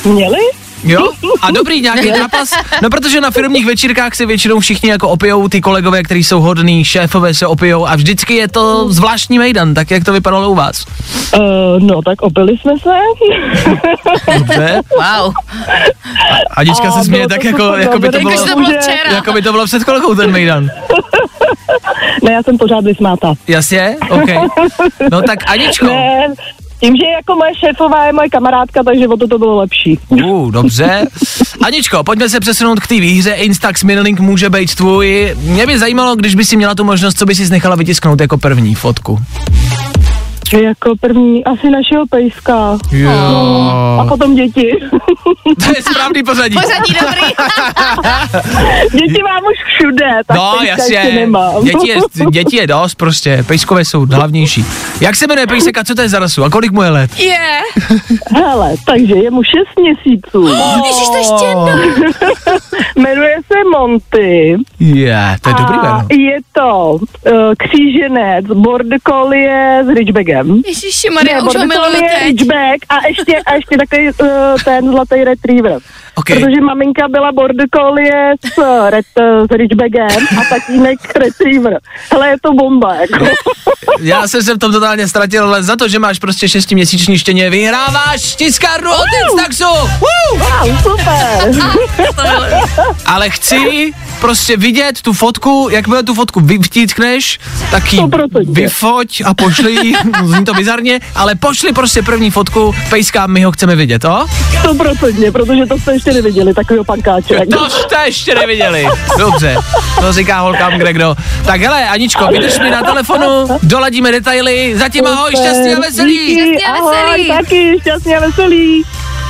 měli? 0.13 0.39
Jo? 0.83 1.11
A 1.41 1.51
dobrý, 1.51 1.81
nějaký 1.81 2.09
zápas? 2.09 2.53
No 2.81 2.89
protože 2.89 3.21
na 3.21 3.31
firmních 3.31 3.65
večírkách 3.65 4.15
se 4.15 4.25
většinou 4.25 4.59
všichni 4.59 4.89
jako 4.89 5.09
opijou, 5.09 5.47
ty 5.47 5.61
kolegové, 5.61 6.03
kteří 6.03 6.23
jsou 6.23 6.39
hodní, 6.41 6.85
šéfové 6.85 7.33
se 7.33 7.47
opijou 7.47 7.87
a 7.87 7.95
vždycky 7.95 8.35
je 8.35 8.47
to 8.47 8.89
zvláštní 8.89 9.39
mejdan, 9.39 9.73
tak 9.73 9.91
jak 9.91 10.03
to 10.03 10.13
vypadalo 10.13 10.49
u 10.49 10.55
vás? 10.55 10.85
Uh, 11.35 11.41
no, 11.79 12.01
tak 12.01 12.21
opili 12.21 12.57
jsme 12.57 12.73
se. 12.83 12.89
Dobře. 14.37 14.81
Wow. 14.95 15.33
Anička 16.57 16.87
A 16.87 16.91
se 16.91 17.03
směje 17.03 17.27
tak 17.27 17.43
jako, 17.43 17.63
jako 17.63 17.99
by 17.99 18.09
to 18.09 18.19
bylo, 18.19 18.45
jako 19.13 19.33
by 19.33 19.41
to 19.41 19.51
bylo 19.51 19.65
před 19.65 19.83
kolkou 19.83 20.15
ten 20.15 20.31
mejdan. 20.31 20.69
ne, 22.23 22.31
já 22.33 22.43
jsem 22.43 22.57
pořád 22.57 22.83
vysmátá. 22.83 23.33
Jasně? 23.47 23.97
OK. 24.09 24.29
No 25.11 25.21
tak 25.21 25.39
Aničko. 25.47 25.85
Ne, 25.85 26.27
tím, 26.79 26.95
že 26.95 27.05
jako 27.05 27.35
moje 27.35 27.51
šéfová 27.55 28.05
je 28.05 28.13
moje 28.13 28.29
kamarádka, 28.29 28.83
takže 28.83 29.07
o 29.07 29.17
to 29.17 29.27
to 29.27 29.39
bylo 29.39 29.55
lepší. 29.55 29.99
Uh, 30.09 30.51
dobře. 30.51 31.07
Aničko, 31.65 32.03
pojďme 32.03 32.29
se 32.29 32.39
přesunout 32.39 32.79
k 32.79 32.87
té 32.87 32.99
výhře. 32.99 33.31
Instax 33.31 33.83
Minilink 33.83 34.19
může 34.19 34.49
být 34.49 34.75
tvůj. 34.75 35.35
Mě 35.41 35.65
by 35.65 35.79
zajímalo, 35.79 36.15
když 36.15 36.35
by 36.35 36.45
si 36.45 36.57
měla 36.57 36.75
tu 36.75 36.83
možnost, 36.83 37.17
co 37.17 37.25
by 37.25 37.35
si 37.35 37.49
nechala 37.49 37.75
vytisknout 37.75 38.21
jako 38.21 38.37
první 38.37 38.75
fotku. 38.75 39.19
Jako 40.53 40.93
první 41.01 41.45
asi 41.45 41.69
našeho 41.69 42.07
pejska. 42.09 42.77
Jo. 42.91 43.11
A 44.01 44.05
potom 44.09 44.35
děti. 44.35 44.71
To 45.65 45.75
je 45.75 45.81
správný 45.83 46.23
pořadí. 46.23 46.53
Pořadí 46.55 46.93
dobrý. 47.01 47.21
děti 48.91 49.21
mám 49.23 49.43
už 49.51 49.63
všude, 49.75 50.05
tak 50.27 50.37
No, 50.37 50.55
pejska 50.59 50.83
ještě 50.83 50.93
jasně. 50.95 51.19
nemám. 51.19 51.63
Děti 51.63 51.87
je, 51.89 51.97
děti 52.31 52.55
je 52.57 52.67
dost 52.67 52.95
prostě. 52.95 53.43
Pejskové 53.47 53.85
jsou 53.85 54.05
hlavnější. 54.05 54.65
Jak 55.01 55.15
se 55.15 55.27
jmenuje 55.27 55.47
pejsek 55.47 55.77
a 55.77 55.83
co 55.83 55.95
to 55.95 56.01
je 56.01 56.09
za 56.09 56.19
rasu? 56.19 56.43
A 56.43 56.49
kolik 56.49 56.71
mu 56.71 56.81
je 56.83 56.89
let? 56.89 57.19
Je. 57.19 57.37
Hele, 58.35 58.75
takže 58.85 59.15
je 59.15 59.31
mu 59.31 59.43
6 59.43 59.53
měsíců. 59.79 60.47
Ježiš, 60.87 61.07
to 61.07 61.17
ještě 61.17 61.45
jedno. 61.45 61.69
Jmenuje 62.95 63.35
se 63.47 63.53
Monty. 63.77 64.57
Je, 64.79 64.95
yeah, 65.05 65.39
to 65.39 65.49
je 65.49 65.55
dobrý 65.55 65.77
a 65.77 65.81
jméno. 65.83 66.07
je 66.09 66.37
to 66.53 66.89
uh, 66.91 66.99
kříženec, 67.57 68.45
border 68.45 68.99
collie 69.07 69.83
s 69.85 69.87
Ridgebagem. 70.43 70.61
Ježiši 70.67 71.09
Maria, 71.09 71.41
už 71.43 71.55
ho 71.55 71.65
miluju 71.65 71.91
teď. 71.91 72.23
Ridgeback 72.23 72.79
a 72.89 73.07
ještě, 73.07 73.37
a 73.45 73.53
ještě 73.53 73.77
takový 73.77 74.07
uh, 74.07 74.27
ten 74.65 74.91
zlatý 74.91 75.23
retriever. 75.23 75.79
OK. 76.15 76.25
Protože 76.25 76.61
maminka 76.61 77.07
byla 77.07 77.31
border 77.31 77.65
collie 77.75 78.35
s, 78.53 78.57
uh, 78.57 78.89
red, 78.89 79.05
uh, 79.19 79.45
s 79.47 79.51
Ridgebagem 79.51 80.27
a 80.39 80.41
tatínek 80.49 81.15
retriever. 81.15 81.79
Hele, 82.11 82.29
je 82.29 82.35
to 82.41 82.53
bomba, 82.53 82.95
jako. 82.95 83.25
Já 83.99 84.27
jsem 84.27 84.43
se 84.43 84.53
v 84.53 84.57
tom 84.57 84.71
totálně 84.71 85.07
ztratil, 85.07 85.43
ale 85.43 85.63
za 85.63 85.75
to, 85.75 85.87
že 85.87 85.99
máš 85.99 86.19
prostě 86.19 86.49
šestiměsíční 86.49 87.17
štěně, 87.17 87.49
vyhráváš 87.49 88.35
tiskárnu 88.35 88.91
od 88.91 89.05
Instaxu! 89.23 89.73
Wow, 89.99 90.77
super. 90.81 91.51
Ale 93.05 93.29
chci 93.29 93.93
prostě 94.21 94.57
vidět 94.57 95.01
tu 95.01 95.13
fotku, 95.13 95.67
jakmile 95.71 96.03
tu 96.03 96.13
fotku 96.13 96.41
vtískneš, 96.63 97.39
tak 97.71 97.93
ji 97.93 97.99
100%. 97.99 98.27
vyfoť 98.53 99.21
a 99.25 99.33
pošli 99.33 99.71
ji, 99.71 99.93
zní 100.25 100.45
to 100.45 100.53
bizarně, 100.53 100.99
ale 101.15 101.35
pošli 101.35 101.73
prostě 101.73 102.01
první 102.01 102.31
fotku, 102.31 102.75
pejska, 102.89 103.27
my 103.27 103.43
ho 103.43 103.51
chceme 103.51 103.75
vidět, 103.75 103.99
to? 103.99 104.25
Stoprocentně, 104.59 105.31
protože 105.31 105.65
to 105.65 105.77
jste 105.79 105.93
ještě 105.93 106.13
neviděli, 106.13 106.53
takovýho 106.53 106.83
pankáče. 106.83 107.39
To 107.51 107.69
jste 107.69 107.95
ještě 108.05 108.35
neviděli. 108.35 108.87
Dobře, 109.19 109.57
to 110.01 110.13
říká 110.13 110.39
holkám 110.39 110.73
kde 110.73 110.93
kdo. 110.93 111.15
Tak 111.45 111.61
hele, 111.61 111.89
Aničko, 111.89 112.27
vydrž 112.27 112.59
mi 112.59 112.69
na 112.69 112.81
telefonu, 112.83 113.59
doladíme 113.67 114.11
detaily, 114.11 114.73
zatím 114.77 115.07
ahoj, 115.07 115.31
šťastný 115.31 115.73
a 115.75 115.79
veselý. 115.79 116.27
Díky, 116.27 116.41
Šťastný 116.41 116.63
a 116.63 116.73
ahoj, 116.73 116.95
veselý. 116.95 117.27
taky, 117.27 117.61
šťastný 117.81 118.15
a 118.15 118.19
veselý. 118.19 118.83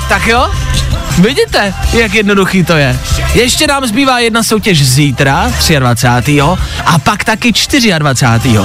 Tak 0.09 0.27
jo? 0.27 0.51
Vidíte, 1.17 1.73
jak 1.93 2.13
jednoduchý 2.13 2.63
to 2.63 2.73
je. 2.77 2.99
Ještě 3.33 3.67
nám 3.67 3.85
zbývá 3.87 4.19
jedna 4.19 4.43
soutěž 4.43 4.85
zítra, 4.87 5.51
23. 5.79 6.41
a 6.85 6.99
pak 7.03 7.23
taky 7.23 7.51
24. 7.99 8.57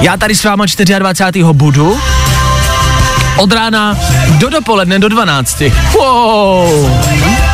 Já 0.00 0.16
tady 0.16 0.34
s 0.34 0.44
váma 0.44 0.64
24. 0.98 1.44
budu 1.52 2.00
od 3.36 3.52
rána 3.52 3.96
do 4.38 4.48
dopoledne 4.48 4.98
do 4.98 5.08
12. 5.08 5.62
Wow. 5.92 6.90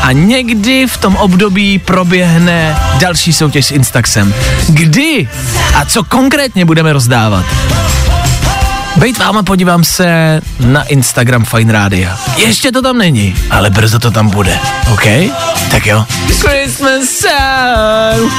A 0.02 0.12
někdy 0.12 0.87
v 0.87 0.97
tom 0.97 1.16
období 1.16 1.78
proběhne 1.78 2.76
další 2.99 3.33
soutěž 3.33 3.66
s 3.66 3.71
Instaxem. 3.71 4.35
Kdy 4.68 5.28
a 5.75 5.85
co 5.85 6.04
konkrétně 6.04 6.64
budeme 6.64 6.92
rozdávat? 6.92 7.45
Bejt 8.97 9.18
váma 9.18 9.42
podívám 9.42 9.85
se 9.85 10.40
na 10.61 10.83
Instagram 10.83 11.45
Fine 11.45 11.73
Radio. 11.73 12.11
Ještě 12.37 12.73
to 12.73 12.83
tam 12.83 12.99
není, 12.99 13.37
ale 13.50 13.71
brzo 13.71 13.99
to 13.99 14.11
tam 14.11 14.30
bude, 14.30 14.59
OK? 14.92 15.04
Tak 15.71 15.87
jo. 15.87 16.04
Christmas 16.40 17.09
song. 17.09 18.33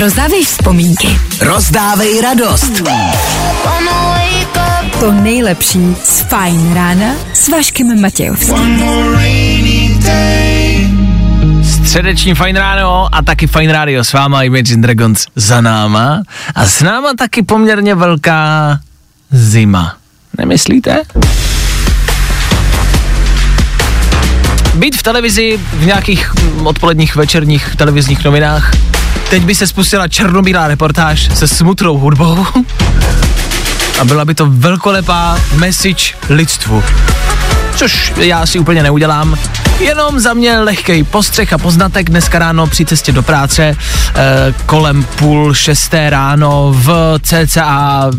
Rozdávej 0.00 0.44
vzpomínky. 0.44 1.20
Rozdávej 1.40 2.20
radost. 2.20 2.82
To 5.00 5.12
nejlepší 5.12 5.96
z 6.04 6.20
Fajn 6.20 6.74
rána 6.74 7.06
s 7.34 7.48
Vaškem 7.48 8.00
Matějovským. 8.00 8.84
Středeční 11.64 12.34
Fine 12.34 12.60
Ráno 12.60 13.08
a 13.12 13.22
taky 13.22 13.46
Fine 13.46 13.72
Radio 13.72 14.04
s 14.04 14.12
váma 14.12 14.42
Imagine 14.42 14.82
Dragons 14.82 15.26
za 15.36 15.60
náma 15.60 16.22
a 16.54 16.66
s 16.66 16.82
náma 16.82 17.14
taky 17.18 17.42
poměrně 17.42 17.94
velká 17.94 18.78
zima. 19.30 19.96
Nemyslíte? 20.38 21.02
Být 24.74 24.96
v 24.96 25.02
televizi, 25.02 25.60
v 25.72 25.86
nějakých 25.86 26.34
mm, 26.34 26.66
odpoledních 26.66 27.16
večerních 27.16 27.76
televizních 27.76 28.24
novinách, 28.24 28.70
teď 29.30 29.42
by 29.42 29.54
se 29.54 29.66
spustila 29.66 30.08
černobílá 30.08 30.68
reportáž 30.68 31.28
se 31.34 31.48
smutnou 31.48 31.98
hudbou 31.98 32.46
a 34.00 34.04
byla 34.04 34.24
by 34.24 34.34
to 34.34 34.46
velkolepá 34.48 35.38
message 35.54 36.14
lidstvu. 36.28 36.82
Což 37.76 38.12
já 38.16 38.46
si 38.46 38.58
úplně 38.58 38.82
neudělám. 38.82 39.38
Jenom 39.80 40.20
za 40.20 40.34
mě 40.34 40.58
lehkej 40.58 41.04
postřeh 41.04 41.52
a 41.52 41.58
poznatek 41.58 42.10
dneska 42.10 42.38
ráno 42.38 42.66
při 42.66 42.84
cestě 42.84 43.12
do 43.12 43.22
práce 43.22 43.62
e, 43.64 43.76
kolem 44.66 45.04
půl 45.04 45.54
šesté 45.54 46.10
ráno 46.10 46.74
v 46.76 47.18
cca 47.22 48.10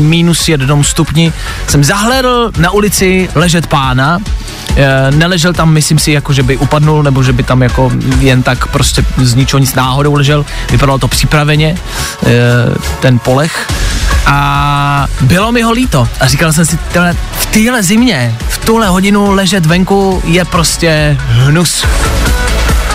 minus 0.00 0.48
jednom 0.48 0.84
stupni 0.84 1.32
jsem 1.66 1.84
zahledl 1.84 2.52
na 2.58 2.70
ulici 2.70 3.28
ležet 3.34 3.66
pána, 3.66 4.18
e, 4.76 5.10
neležel 5.10 5.52
tam, 5.52 5.72
myslím 5.72 5.98
si, 5.98 6.12
jako 6.12 6.32
že 6.32 6.42
by 6.42 6.56
upadnul, 6.56 7.02
nebo 7.02 7.22
že 7.22 7.32
by 7.32 7.42
tam 7.42 7.62
jako 7.62 7.92
jen 8.20 8.42
tak 8.42 8.66
prostě 8.66 9.04
z 9.18 9.34
ničeho 9.34 9.60
nic 9.60 9.74
náhodou 9.74 10.14
ležel, 10.14 10.46
vypadalo 10.70 10.98
to 10.98 11.08
připraveně, 11.08 11.76
e, 12.26 12.28
ten 13.00 13.18
polech 13.18 13.68
a 14.26 15.06
bylo 15.20 15.52
mi 15.52 15.62
ho 15.62 15.72
líto. 15.72 16.08
A 16.20 16.26
říkal 16.26 16.52
jsem 16.52 16.66
si, 16.66 16.76
tyhle, 16.76 17.16
v 17.32 17.46
téhle 17.46 17.82
zimě, 17.82 18.36
v 18.48 18.64
tuhle 18.64 18.88
hodinu 18.88 19.30
ležet 19.30 19.66
venku 19.66 20.22
je 20.24 20.44
prostě 20.44 21.16
hnus. 21.20 21.84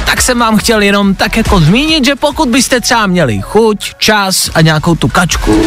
Tak 0.05 0.21
jsem 0.21 0.39
vám 0.39 0.57
chtěl 0.57 0.81
jenom 0.81 1.15
tak 1.15 1.37
jako 1.37 1.59
zmínit, 1.59 2.05
že 2.05 2.15
pokud 2.15 2.49
byste 2.49 2.81
třeba 2.81 3.07
měli 3.07 3.41
chuť, 3.41 3.93
čas 3.97 4.49
a 4.53 4.61
nějakou 4.61 4.95
tu 4.95 5.07
kačku, 5.07 5.61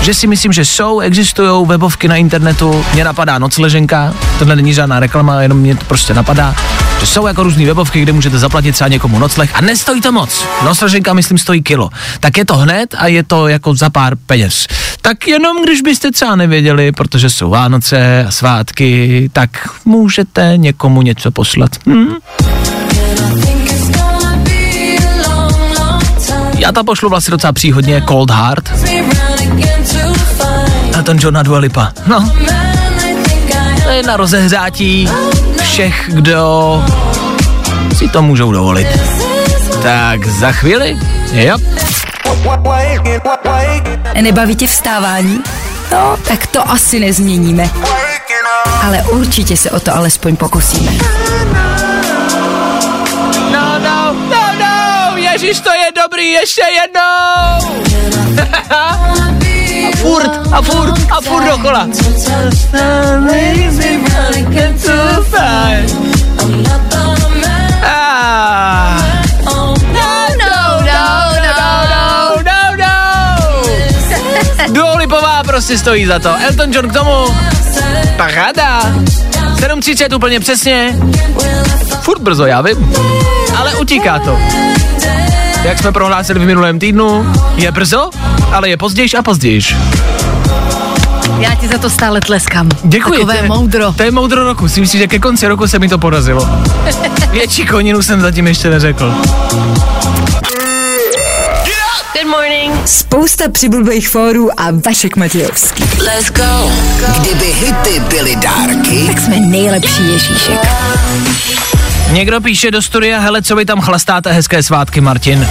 že 0.00 0.14
si 0.14 0.26
myslím, 0.26 0.52
že 0.52 0.64
jsou, 0.64 1.00
existují 1.00 1.66
webovky 1.66 2.08
na 2.08 2.16
internetu, 2.16 2.84
mě 2.94 3.04
napadá 3.04 3.38
nocleženka, 3.38 4.14
tohle 4.38 4.56
není 4.56 4.74
žádná 4.74 5.00
reklama, 5.00 5.42
jenom 5.42 5.58
mě 5.58 5.76
to 5.76 5.84
prostě 5.84 6.14
napadá, 6.14 6.54
že 7.00 7.06
jsou 7.06 7.26
jako 7.26 7.42
různé 7.42 7.66
webovky, 7.66 8.02
kde 8.02 8.12
můžete 8.12 8.38
zaplatit 8.38 8.72
třeba 8.72 8.88
někomu 8.88 9.18
nocleh 9.18 9.50
a 9.54 9.60
nestojí 9.60 10.00
to 10.00 10.12
moc. 10.12 10.44
Nocleženka, 10.64 11.14
myslím, 11.14 11.38
stojí 11.38 11.62
kilo. 11.62 11.90
Tak 12.20 12.36
je 12.36 12.44
to 12.44 12.56
hned 12.56 12.94
a 12.98 13.06
je 13.06 13.22
to 13.22 13.48
jako 13.48 13.74
za 13.74 13.90
pár 13.90 14.16
peněz. 14.26 14.66
Tak 15.02 15.28
jenom 15.28 15.64
když 15.64 15.80
byste 15.80 16.12
třeba 16.12 16.36
nevěděli, 16.36 16.92
protože 16.92 17.30
jsou 17.30 17.50
Vánoce 17.50 18.24
a 18.28 18.30
svátky, 18.30 19.30
tak 19.32 19.50
můžete 19.84 20.52
někomu 20.56 21.02
něco 21.02 21.30
poslat. 21.30 21.70
Hm? 21.86 22.14
Já 26.58 26.72
tam 26.72 26.84
pošlu 26.84 27.08
vlastně 27.08 27.30
docela 27.30 27.52
příhodně 27.52 28.02
Cold 28.08 28.30
Heart. 28.30 28.72
A 30.98 31.02
ten 31.02 31.18
John 31.20 31.38
Dua 31.42 31.58
Lipa. 31.58 31.92
No. 32.06 32.32
To 33.88 33.94
je 33.94 34.02
na 34.02 34.16
rozehřátí 34.16 35.08
všech, 35.62 36.10
kdo 36.12 36.84
si 37.96 38.08
to 38.08 38.22
můžou 38.22 38.52
dovolit. 38.52 38.88
Tak 39.82 40.26
za 40.26 40.52
chvíli, 40.52 40.98
jo. 41.32 41.58
Nebaví 44.20 44.56
tě 44.56 44.66
vstávání? 44.66 45.40
No, 45.92 46.16
tak 46.28 46.46
to 46.46 46.70
asi 46.70 47.00
nezměníme. 47.00 47.70
Ale 48.82 49.02
určitě 49.02 49.56
se 49.56 49.70
o 49.70 49.80
to 49.80 49.96
alespoň 49.96 50.36
pokusíme. 50.36 50.92
No, 53.52 53.78
no, 53.78 54.14
no, 54.30 54.48
no, 54.58 55.16
ježiš, 55.16 55.60
to 55.60 55.70
je 55.70 55.86
dobrý, 56.02 56.32
ještě 56.32 56.62
jednou. 56.82 57.87
Furt, 60.08 60.32
a 60.52 60.62
furt, 60.62 60.98
a 61.10 61.20
furt 61.20 61.44
dokola. 61.44 61.88
Ah. 67.82 68.96
No, 69.44 69.74
no, 69.92 70.80
no, 70.88 71.04
no, 71.44 72.06
no, 72.48 72.76
no. 72.76 72.94
Dua 74.72 74.94
Lipová 74.96 75.42
prostě 75.42 75.78
stojí 75.78 76.06
za 76.06 76.18
to. 76.18 76.36
Elton 76.48 76.72
John 76.72 76.88
k 76.88 76.92
tomu. 76.92 77.26
Paráda. 78.16 78.80
7.30 79.54 80.16
úplně 80.16 80.40
přesně. 80.40 80.96
Furt 82.00 82.22
brzo, 82.22 82.46
já 82.46 82.60
vím. 82.60 82.92
Ale 83.56 83.74
utíká 83.74 84.18
to. 84.18 84.38
Jak 85.62 85.78
jsme 85.78 85.92
prohlásili 85.92 86.40
v 86.40 86.46
minulém 86.46 86.78
týdnu, 86.78 87.32
je 87.56 87.72
brzo, 87.72 88.10
ale 88.52 88.68
je 88.68 88.76
pozdějiš 88.76 89.14
a 89.14 89.22
pozdějiš. 89.22 89.76
Já 91.38 91.54
ti 91.54 91.68
za 91.68 91.78
to 91.78 91.90
stále 91.90 92.20
tleskám. 92.20 92.68
Děkuji. 92.84 93.12
Takové 93.12 93.36
to 93.36 93.42
je, 93.42 93.48
moudro. 93.48 93.92
To 93.92 94.02
je 94.02 94.10
moudro 94.10 94.44
roku. 94.44 94.68
Si 94.68 94.80
myslím, 94.80 95.00
že 95.00 95.06
ke 95.06 95.18
konci 95.18 95.48
roku 95.48 95.68
se 95.68 95.78
mi 95.78 95.88
to 95.88 95.98
podařilo. 95.98 96.48
Větší 97.30 97.66
koninu 97.66 98.02
jsem 98.02 98.20
zatím 98.20 98.46
ještě 98.46 98.70
neřekl. 98.70 99.14
Good 102.12 102.26
morning. 102.30 102.72
Spousta 102.84 103.44
přibulbých 103.52 104.08
fórů 104.08 104.60
a 104.60 104.64
Vašek 104.86 105.16
Matějovský. 105.16 105.84
Let's 105.98 106.30
go. 106.30 106.70
Kdyby 107.20 107.52
hity 107.52 108.00
byly 108.08 108.36
dárky, 108.36 109.06
Tak 109.06 109.18
jsme 109.20 109.40
nejlepší 109.40 110.08
Ježíšek. 110.12 110.60
Někdo 112.12 112.40
píše 112.40 112.70
do 112.70 112.82
studia, 112.82 113.20
hele, 113.20 113.42
co 113.42 113.56
vy 113.56 113.64
tam 113.64 113.80
chlastáte 113.80 114.32
hezké 114.32 114.62
svátky, 114.62 115.00
Martin. 115.00 115.48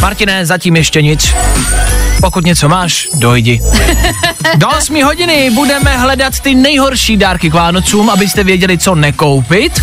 Martine, 0.00 0.46
zatím 0.46 0.76
ještě 0.76 1.02
nic. 1.02 1.34
Pokud 2.20 2.44
něco 2.44 2.68
máš, 2.68 3.08
dojdi. 3.14 3.60
Do 4.56 4.68
8 4.68 5.02
hodiny 5.04 5.50
budeme 5.50 5.96
hledat 5.96 6.40
ty 6.40 6.54
nejhorší 6.54 7.16
dárky 7.16 7.50
k 7.50 7.54
Vánocům, 7.54 8.10
abyste 8.10 8.44
věděli, 8.44 8.78
co 8.78 8.94
nekoupit. 8.94 9.82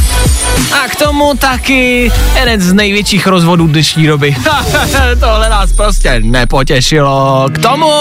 A 0.84 0.88
k 0.88 0.96
tomu 0.96 1.34
taky 1.34 2.12
jeden 2.36 2.62
z 2.62 2.74
největších 2.74 3.28
rozvodů 3.28 3.68
dnešní 3.68 4.08
doby. 4.08 4.36
Tohle 5.20 5.50
nás 5.50 5.74
prostě 5.74 6.20
nepotěšilo. 6.24 7.50
K 7.54 7.58
tomu 7.60 7.92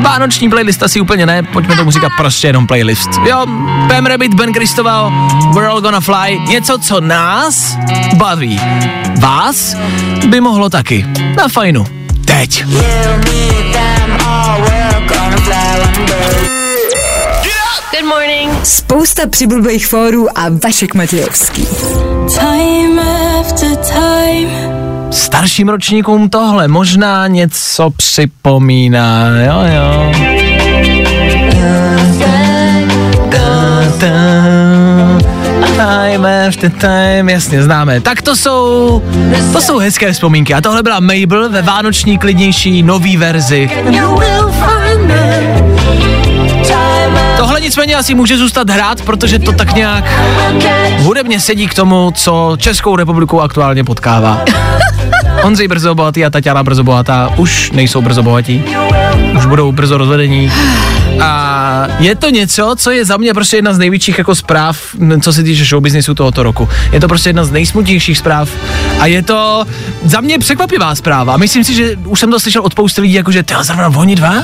vánoční 0.00 0.50
playlist 0.50 0.82
asi 0.82 1.00
úplně 1.00 1.26
ne, 1.26 1.42
pojďme 1.42 1.76
tomu 1.76 1.90
říkat 1.90 2.12
prostě 2.16 2.46
jenom 2.46 2.66
playlist. 2.66 3.10
Jo, 3.28 3.46
Pam 3.88 4.06
Rabbit, 4.06 4.34
Ben 4.34 4.52
Kristoval, 4.52 5.12
We're 5.54 5.68
All 5.68 5.80
Gonna 5.80 6.00
Fly, 6.00 6.38
něco, 6.48 6.78
co 6.78 7.00
nás 7.00 7.78
baví. 8.14 8.60
Vás 9.20 9.76
by 10.26 10.40
mohlo 10.40 10.70
taky. 10.70 11.06
Na 11.36 11.48
fajnu. 11.48 11.97
Teď. 12.28 12.64
Good 17.90 18.04
morning. 18.04 18.50
Spousta 18.64 19.26
přibulbých 19.26 19.86
fórů 19.86 20.38
a 20.38 20.42
Vašek 20.64 20.94
Matějovský. 20.94 21.66
Time 22.38 23.00
after 23.40 23.76
time. 23.76 24.50
Starším 25.10 25.68
ročníkům 25.68 26.30
tohle 26.30 26.68
možná 26.68 27.26
něco 27.26 27.90
připomíná, 27.90 29.28
jo 29.28 29.60
jo. 29.74 30.47
Time 36.18 36.48
after 36.48 36.70
time, 36.70 37.28
jasně 37.28 37.62
známe. 37.62 38.00
Tak 38.00 38.22
to 38.22 38.36
jsou, 38.36 39.02
to 39.52 39.60
jsou 39.60 39.78
hezké 39.78 40.12
vzpomínky. 40.12 40.54
A 40.54 40.60
tohle 40.60 40.82
byla 40.82 41.00
Mabel 41.00 41.50
ve 41.50 41.62
vánoční 41.62 42.18
klidnější 42.18 42.82
nový 42.82 43.16
verzi. 43.16 43.70
Tohle 47.36 47.60
nicméně 47.60 47.78
Nicméně 47.78 47.96
asi 47.96 48.14
může 48.14 48.38
zůstat 48.38 48.70
hrát, 48.70 49.02
protože 49.02 49.38
to 49.38 49.52
tak 49.52 49.74
nějak 49.74 50.04
hudebně 50.98 51.40
sedí 51.40 51.68
k 51.68 51.74
tomu, 51.74 52.10
co 52.14 52.56
Českou 52.60 52.96
republiku 52.96 53.40
aktuálně 53.40 53.84
potkává. 53.84 54.44
Ondřej 55.42 55.68
brzo 55.68 55.94
bohatý 55.94 56.24
a 56.24 56.30
Tatiana 56.30 56.62
brzo 56.62 56.84
bohatá 56.84 57.32
už 57.36 57.70
nejsou 57.70 58.02
brzo 58.02 58.22
bohatí. 58.22 58.64
Už 59.36 59.46
budou 59.46 59.72
brzo 59.72 59.98
rozvedení. 59.98 60.52
A 61.20 61.88
je 61.98 62.14
to 62.14 62.30
něco, 62.30 62.74
co 62.78 62.90
je 62.90 63.04
za 63.04 63.16
mě 63.16 63.34
prostě 63.34 63.56
jedna 63.56 63.72
z 63.72 63.78
největších 63.78 64.18
jako 64.18 64.34
zpráv, 64.34 64.78
co 65.22 65.32
se 65.32 65.42
týče 65.42 65.64
showbiznisu 65.64 66.14
tohoto 66.14 66.42
roku. 66.42 66.68
Je 66.92 67.00
to 67.00 67.08
prostě 67.08 67.28
jedna 67.28 67.44
z 67.44 67.50
nejsmutnějších 67.50 68.18
zpráv 68.18 68.50
a 69.00 69.06
je 69.06 69.22
to 69.22 69.64
za 70.04 70.20
mě 70.20 70.38
překvapivá 70.38 70.94
zpráva. 70.94 71.36
Myslím 71.36 71.64
si, 71.64 71.74
že 71.74 71.96
už 72.04 72.20
jsem 72.20 72.30
to 72.30 72.40
slyšel 72.40 72.62
od 72.62 72.72
spousty 72.72 73.00
lidí, 73.00 73.14
jako 73.14 73.32
že 73.32 73.42
ty 73.42 73.54
zrovna 73.62 73.88
oni 73.96 74.16
dva? 74.16 74.34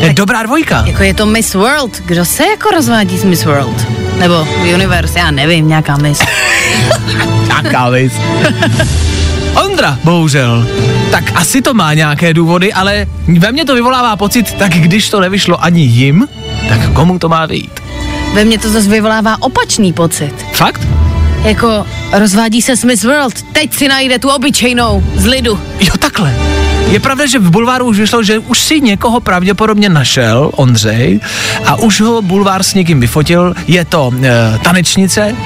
Je 0.00 0.12
dobrá 0.12 0.42
dvojka. 0.42 0.84
Jako 0.86 1.02
je 1.02 1.14
to 1.14 1.26
Miss 1.26 1.54
World. 1.54 2.00
Kdo 2.04 2.24
se 2.24 2.46
jako 2.46 2.70
rozvádí 2.70 3.18
s 3.18 3.24
Miss 3.24 3.44
World? 3.44 3.86
Nebo 4.18 4.48
Universe, 4.74 5.18
já 5.18 5.30
nevím, 5.30 5.68
nějaká 5.68 5.96
Miss. 5.96 6.20
Taká 7.48 7.88
věc. 7.88 8.12
Ondra, 9.54 9.98
bohužel. 10.04 10.66
Tak 11.10 11.24
asi 11.34 11.62
to 11.62 11.74
má 11.74 11.94
nějaké 11.94 12.34
důvody, 12.34 12.72
ale 12.72 13.06
ve 13.38 13.52
mně 13.52 13.64
to 13.64 13.74
vyvolává 13.74 14.16
pocit, 14.16 14.52
tak 14.52 14.72
když 14.72 15.10
to 15.10 15.20
nevyšlo 15.20 15.64
ani 15.64 15.82
jim, 15.82 16.28
tak 16.68 16.92
komu 16.92 17.18
to 17.18 17.28
má 17.28 17.46
vyjít? 17.46 17.80
Ve 18.34 18.44
mně 18.44 18.58
to 18.58 18.70
zase 18.70 18.88
vyvolává 18.88 19.42
opačný 19.42 19.92
pocit. 19.92 20.34
Fakt? 20.52 20.80
Jako 21.44 21.86
rozvádí 22.12 22.62
se 22.62 22.76
s 22.76 22.84
Miss 22.84 23.04
World, 23.04 23.42
teď 23.42 23.74
si 23.74 23.88
najde 23.88 24.18
tu 24.18 24.28
obyčejnou 24.28 25.04
z 25.14 25.26
lidu. 25.26 25.60
Jo, 25.80 25.92
takhle. 25.98 26.34
Je 26.90 27.00
pravda, 27.00 27.26
že 27.26 27.38
v 27.38 27.50
bulváru 27.50 27.86
už 27.86 27.98
vyšlo, 27.98 28.22
že 28.22 28.38
už 28.38 28.58
si 28.58 28.80
někoho 28.80 29.20
pravděpodobně 29.20 29.88
našel, 29.88 30.50
Ondřej, 30.56 31.20
a 31.66 31.76
už 31.76 32.00
ho 32.00 32.22
bulvár 32.22 32.62
s 32.62 32.74
někým 32.74 33.00
vyfotil. 33.00 33.54
Je 33.66 33.84
to 33.84 34.12
e, 34.22 34.58
tanečnice 34.58 35.36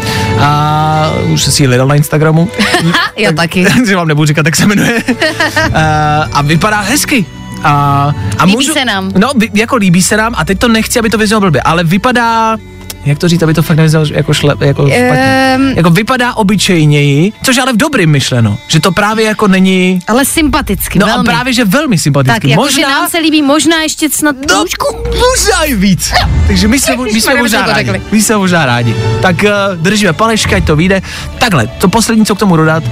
a 0.41 1.11
už 1.33 1.43
si 1.43 1.63
ji 1.63 1.67
hledal 1.67 1.87
na 1.87 1.95
Instagramu. 1.95 2.49
Já 3.17 3.33
taky. 3.33 3.67
že 3.87 3.97
vám 3.97 4.09
nebudu 4.09 4.27
říkat, 4.27 4.47
jak 4.47 4.57
se 4.57 4.67
jmenuje. 4.67 5.03
e, 5.57 6.25
a 6.33 6.43
vypadá 6.43 6.81
hezky. 6.81 7.27
A, 7.63 8.13
a 8.39 8.45
Líbí 8.45 8.65
se 8.65 8.85
nám. 8.85 9.13
No, 9.19 9.31
jako 9.55 9.77
líbí 9.77 10.03
se 10.03 10.17
nám 10.17 10.35
a 10.37 10.45
teď 10.45 10.59
to 10.59 10.69
nechci, 10.69 10.99
aby 10.99 11.11
to 11.11 11.19
vyznělo 11.19 11.41
blbě, 11.41 11.63
ale 11.63 11.85
vypadá 11.85 12.57
jak 13.05 13.19
to 13.19 13.29
říct, 13.29 13.43
aby 13.43 13.55
to 13.55 13.63
fakt 13.63 13.77
nevyznělo 13.77 14.07
jako, 14.13 14.35
šle, 14.35 14.55
jako 14.61 14.83
špatně. 14.87 15.55
Ehm. 15.55 15.73
Jako 15.77 15.91
vypadá 15.91 16.35
obyčejněji, 16.35 17.33
což 17.43 17.57
je 17.57 17.63
ale 17.63 17.73
v 17.73 17.77
dobrým 17.77 18.11
myšleno, 18.11 18.59
že 18.69 18.81
to 18.81 18.93
právě 18.93 19.25
jako 19.27 19.49
není 19.49 19.99
Ale 20.07 20.25
sympaticky, 20.25 20.99
No 20.99 21.07
velmi. 21.07 21.29
a 21.29 21.33
právě, 21.33 21.53
že 21.53 21.65
velmi 21.65 21.99
sympatický. 21.99 22.41
tak, 22.41 22.51
jako, 22.51 22.63
možná, 22.63 22.81
že 22.89 22.95
nám 22.95 23.09
se 23.11 23.19
líbí 23.19 23.43
možná 23.43 23.83
ještě 23.83 24.11
snad 24.11 24.37
no, 24.37 24.47
trošku. 24.47 24.87
možná 25.05 25.63
i 25.65 25.75
víc. 25.75 26.13
Takže 26.47 26.69
my 26.69 26.81
jsme, 26.81 26.97
my 27.13 27.21
jsme 27.21 27.35
možná 27.35 27.67
rádi. 27.67 28.01
My 28.13 28.23
jsme 28.23 28.37
možná 28.37 28.67
rádi. 28.67 28.97
Tak 29.23 29.37
uh, 29.43 29.51
držíme 29.77 30.13
palečka, 30.13 30.57
ať 30.57 30.65
to 30.65 30.77
vyjde. 30.77 31.03
Takhle, 31.39 31.67
to 31.67 31.89
poslední, 31.89 32.27
co 32.27 32.35
k 32.35 32.39
tomu 32.39 32.57
dodat. 32.57 32.85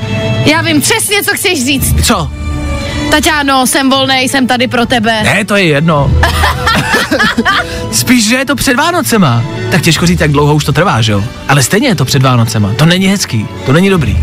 Já 0.44 0.62
vím 0.62 0.80
přesně, 0.80 1.22
co 1.22 1.34
chceš 1.34 1.64
říct. 1.64 2.06
Co? 2.06 2.30
Taťáno, 3.12 3.66
jsem 3.66 3.90
volnej, 3.90 4.28
jsem 4.28 4.46
tady 4.46 4.68
pro 4.68 4.86
tebe. 4.86 5.22
Ne, 5.22 5.44
to 5.44 5.56
je 5.56 5.64
jedno. 5.64 6.10
Spíš, 7.92 8.28
že 8.28 8.34
je 8.36 8.44
to 8.44 8.56
před 8.56 8.76
Vánocema. 8.76 9.44
Tak 9.70 9.82
těžko 9.82 10.06
říct, 10.06 10.20
jak 10.20 10.32
dlouho 10.32 10.54
už 10.54 10.64
to 10.64 10.72
trvá, 10.72 11.02
že 11.02 11.12
jo? 11.12 11.24
Ale 11.48 11.62
stejně 11.62 11.88
je 11.88 11.94
to 11.94 12.04
před 12.04 12.22
Vánocema. 12.22 12.74
To 12.74 12.86
není 12.86 13.06
hezký, 13.06 13.46
to 13.66 13.72
není 13.72 13.90
dobrý. 13.90 14.18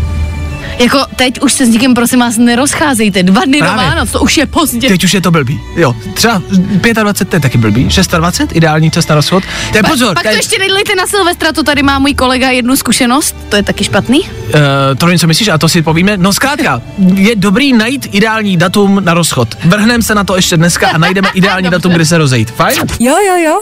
Jako 0.78 0.98
teď 1.16 1.40
už 1.40 1.52
se 1.52 1.66
s 1.66 1.68
nikým 1.68 1.94
prosím 1.94 2.18
vás 2.20 2.36
nerozcházejte. 2.36 3.22
Dva 3.22 3.44
dny 3.44 3.58
Právě. 3.58 3.84
do 3.84 3.90
Vánoc, 3.90 4.10
to 4.10 4.20
už 4.20 4.36
je 4.36 4.46
pozdě. 4.46 4.88
Teď 4.88 5.04
už 5.04 5.14
je 5.14 5.20
to 5.20 5.30
blbý. 5.30 5.60
Jo, 5.76 5.94
třeba 6.14 6.42
25 7.02 7.28
to 7.30 7.36
je 7.36 7.40
taky 7.40 7.58
blbý, 7.58 7.88
26, 8.18 8.56
ideální 8.56 8.90
čas 8.90 9.08
na 9.08 9.14
rozchod. 9.14 9.44
To 9.70 9.76
je 9.76 9.82
pozor, 9.82 10.14
Pak 10.14 10.22
to 10.22 10.28
to 10.28 10.32
je- 10.34 10.38
ještě 10.38 10.58
nedejte 10.58 10.94
na 10.94 11.06
Silvestra, 11.06 11.52
to 11.52 11.62
tady 11.62 11.82
má 11.82 11.98
můj 11.98 12.14
kolega 12.14 12.50
jednu 12.50 12.76
zkušenost, 12.76 13.36
to 13.48 13.56
je 13.56 13.62
taky 13.62 13.84
špatný. 13.84 14.20
Uh, 14.20 14.28
to 14.98 15.08
něco 15.08 15.26
myslíš 15.26 15.48
a 15.48 15.58
to 15.58 15.68
si 15.68 15.82
povíme. 15.82 16.16
No 16.16 16.32
zkrátka, 16.32 16.82
je 17.14 17.36
dobrý 17.36 17.72
najít 17.72 18.08
ideální 18.12 18.56
datum 18.56 19.00
na 19.04 19.14
rozchod. 19.14 19.48
Vrhneme 19.64 20.02
se 20.02 20.14
na 20.14 20.24
to 20.24 20.36
ještě 20.36 20.56
dneska 20.56 20.88
a 20.88 20.98
najdeme 20.98 21.28
ideální 21.34 21.70
datum, 21.70 21.92
kdy 21.92 22.06
se 22.06 22.18
rozejít. 22.18 22.50
Fajn? 22.50 22.76
Jo, 23.00 23.14
jo, 23.26 23.36
jo. 23.44 23.60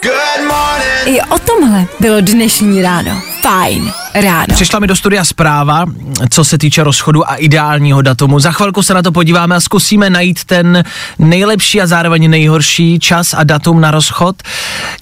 I 1.06 1.20
o 1.20 1.38
tomhle 1.38 1.86
bylo 2.00 2.20
dnešní 2.20 2.82
ráno. 2.82 3.22
Fajn 3.40 3.92
ráno. 4.14 4.46
Přišla 4.54 4.78
mi 4.78 4.86
do 4.86 4.96
studia 4.96 5.24
zpráva, 5.24 5.84
co 6.30 6.44
se 6.44 6.58
týče 6.58 6.84
rozchodu 6.84 7.30
a 7.30 7.34
ideálního 7.34 8.02
datumu. 8.02 8.40
Za 8.40 8.52
chvilku 8.52 8.82
se 8.82 8.94
na 8.94 9.02
to 9.02 9.12
podíváme 9.12 9.56
a 9.56 9.60
zkusíme 9.60 10.10
najít 10.10 10.44
ten 10.44 10.84
nejlepší 11.18 11.80
a 11.80 11.86
zároveň 11.86 12.30
nejhorší 12.30 12.98
čas 12.98 13.34
a 13.34 13.44
datum 13.44 13.80
na 13.80 13.90
rozchod. 13.90 14.42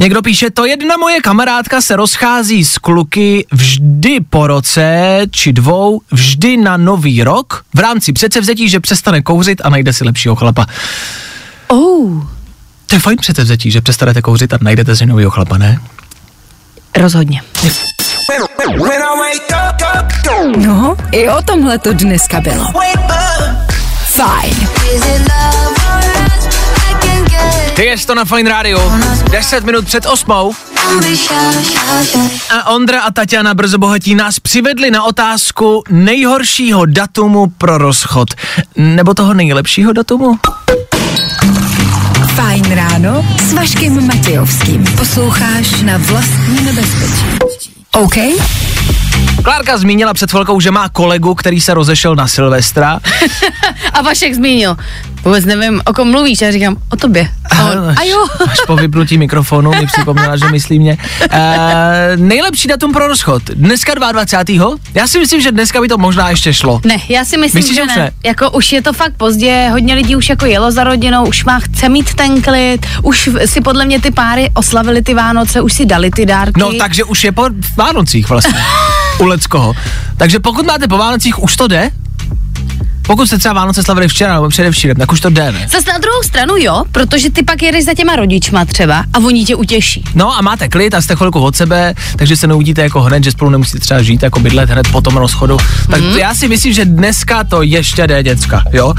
Někdo 0.01 0.23
píše, 0.23 0.51
to 0.51 0.65
jedna 0.65 0.97
moje 0.97 1.21
kamarádka 1.21 1.81
se 1.81 1.97
rozchází 1.97 2.65
s 2.65 2.79
kluky 2.79 3.47
vždy 3.53 4.21
po 4.31 4.47
roce 4.47 5.21
či 5.31 5.53
dvou, 5.53 6.01
vždy 6.13 6.57
na 6.57 6.77
nový 6.77 7.25
rok, 7.25 7.65
v 7.75 7.79
rámci 7.79 8.13
předsevzetí, 8.13 8.69
že 8.69 8.81
přestane 8.81 9.23
kouřit 9.23 9.61
a 9.65 9.69
najde 9.69 9.93
si 9.93 10.05
lepšího 10.05 10.37
chlapa. 10.37 10.67
Oh. 11.69 12.23
To 12.87 12.97
je 12.97 13.01
fajn 13.01 13.19
předsevzetí, 13.21 13.71
že 13.71 13.81
přestanete 13.81 14.23
kouřit 14.23 14.53
a 14.53 14.59
najdete 14.63 14.97
si 14.97 15.07
novýho 15.07 15.31
chlapa, 15.31 15.59
ne? 15.59 15.81
Rozhodně. 16.97 17.43
No, 20.57 20.97
i 21.13 21.29
o 21.29 21.43
tomhle 21.43 21.79
to 21.79 21.93
dneska 21.93 22.41
bylo. 22.41 22.65
Fajn. 24.05 24.69
Ty 27.77 27.83
jsi 27.83 28.07
to 28.07 28.15
na 28.15 28.25
Fine 28.25 28.51
Radio. 28.51 28.93
10 29.31 29.65
minut 29.65 29.85
před 29.85 30.07
osmou. 30.07 30.55
A 32.51 32.71
Ondra 32.71 33.03
a 33.03 33.11
Tatiana 33.11 33.55
brzo 33.55 33.79
bohatí 33.79 34.15
nás 34.15 34.41
přivedli 34.41 34.91
na 34.91 35.03
otázku 35.03 35.83
nejhoršího 35.91 36.87
datumu 36.87 37.47
pro 37.59 37.79
rozchod. 37.79 38.29
Nebo 38.77 39.15
toho 39.15 39.35
nejlepšího 39.35 39.93
datumu? 39.93 40.39
Fajn 42.35 42.75
ráno 42.75 43.27
s 43.49 43.53
Vaškem 43.53 44.07
Matějovským. 44.07 44.85
Posloucháš 44.99 45.83
na 45.83 45.97
vlastní 45.97 46.65
nebezpečí. 46.65 47.76
OK? 47.97 48.37
Klárka 49.45 49.79
zmínila 49.79 50.15
před 50.15 50.31
chvilkou, 50.31 50.61
že 50.61 50.71
má 50.71 50.89
kolegu, 50.89 51.35
který 51.35 51.61
se 51.61 51.75
rozešel 51.75 52.15
na 52.15 52.27
Silvestra. 52.27 53.01
A 53.93 54.03
Vašek 54.03 54.35
zmínil, 54.35 54.77
vůbec 55.25 55.45
nevím, 55.45 55.83
o 55.85 55.93
kom 55.93 56.11
mluvíš, 56.11 56.41
já 56.41 56.53
říkám, 56.53 56.77
o 56.93 56.97
tobě. 56.97 57.29
A, 57.51 57.65
on, 57.71 57.95
a 57.99 58.03
jo. 58.03 58.27
Až 58.51 58.59
po 58.67 58.77
vypnutí 58.77 59.19
mikrofonu 59.19 59.71
mi 59.71 59.87
připomněla, 59.87 60.37
že 60.37 60.49
myslí 60.49 60.79
mě. 60.79 60.99
E, 61.31 62.17
nejlepší 62.17 62.69
datum 62.69 62.93
pro 62.93 63.09
rozchod. 63.09 63.43
Dneska 63.43 63.95
22. 63.95 64.71
Já 64.95 65.07
si 65.07 65.19
myslím, 65.19 65.41
že 65.41 65.53
dneska 65.53 65.81
by 65.81 65.89
to 65.89 65.99
možná 65.99 66.31
ještě 66.31 66.55
šlo. 66.55 66.81
Ne, 66.85 66.97
já 67.09 67.25
si 67.25 67.37
myslím, 67.37 67.59
Myslíš, 67.59 67.77
že 67.77 67.87
ne. 67.87 67.97
ne? 67.97 68.11
Jako 68.25 68.51
už 68.51 68.73
je 68.73 68.83
to 68.83 68.93
fakt 68.93 69.13
pozdě, 69.17 69.69
hodně 69.73 69.95
lidí 69.95 70.17
už 70.17 70.29
jako 70.29 70.47
jelo 70.47 70.71
za 70.73 70.85
rodinou, 70.85 71.27
už 71.27 71.45
má 71.45 71.61
chce 71.61 71.89
mít 71.89 72.15
ten 72.15 72.43
klid, 72.43 72.87
už 73.03 73.31
si 73.47 73.61
podle 73.61 73.85
mě 73.85 74.01
ty 74.01 74.11
páry 74.11 74.51
oslavili 74.55 75.03
ty 75.03 75.15
Vánoce, 75.15 75.61
už 75.61 75.73
si 75.73 75.87
dali 75.87 76.11
ty 76.11 76.27
dárky. 76.27 76.61
No, 76.61 76.73
takže 76.79 77.05
už 77.05 77.25
je 77.25 77.33
po 77.33 77.49
Vánocích 77.77 78.29
vlastně. 78.29 78.59
U 79.19 79.25
Leckoho. 79.25 79.75
Takže 80.17 80.41
pokud 80.41 80.67
máte 80.67 80.89
po 80.89 80.99
Vánocích, 80.99 81.43
už 81.43 81.57
to 81.57 81.69
jde? 81.69 81.91
Pokud 83.07 83.27
jste 83.27 83.39
třeba 83.39 83.55
Vánoce 83.55 83.83
slavili 83.83 84.09
včera 84.09 84.35
nebo 84.35 84.49
předevčírem, 84.49 84.97
tak 84.97 85.13
už 85.13 85.21
to 85.21 85.31
jde, 85.31 85.53
ne? 85.53 85.67
Zas 85.71 85.85
na 85.85 85.99
druhou 85.99 86.23
stranu 86.23 86.55
jo, 86.57 86.85
protože 86.93 87.31
ty 87.31 87.43
pak 87.43 87.63
jedeš 87.63 87.85
za 87.85 87.95
těma 87.95 88.17
rodičma 88.17 88.65
třeba 88.65 89.05
a 89.13 89.19
oni 89.19 89.45
tě 89.45 89.55
utěší. 89.55 90.05
No 90.15 90.39
a 90.39 90.43
máte 90.43 90.69
klid 90.69 90.95
a 90.95 91.01
jste 91.01 91.17
chvilku 91.17 91.41
od 91.41 91.57
sebe, 91.57 91.95
takže 92.17 92.37
se 92.37 92.47
neuvidíte 92.47 92.83
jako 92.83 93.01
hned, 93.01 93.25
že 93.25 93.31
spolu 93.31 93.51
nemusíte 93.51 93.79
třeba 93.79 94.03
žít, 94.03 94.23
jako 94.23 94.41
bydlet 94.41 94.71
hned 94.71 94.89
po 94.93 95.01
tom 95.01 95.17
rozchodu. 95.17 95.57
Tak 95.91 96.01
to 96.01 96.19
já 96.19 96.35
si 96.35 96.49
myslím, 96.49 96.73
že 96.73 96.85
dneska 96.85 97.45
to 97.45 97.63
ještě 97.63 98.07
jde, 98.07 98.23
děcka, 98.23 98.63
jo? 98.73 98.95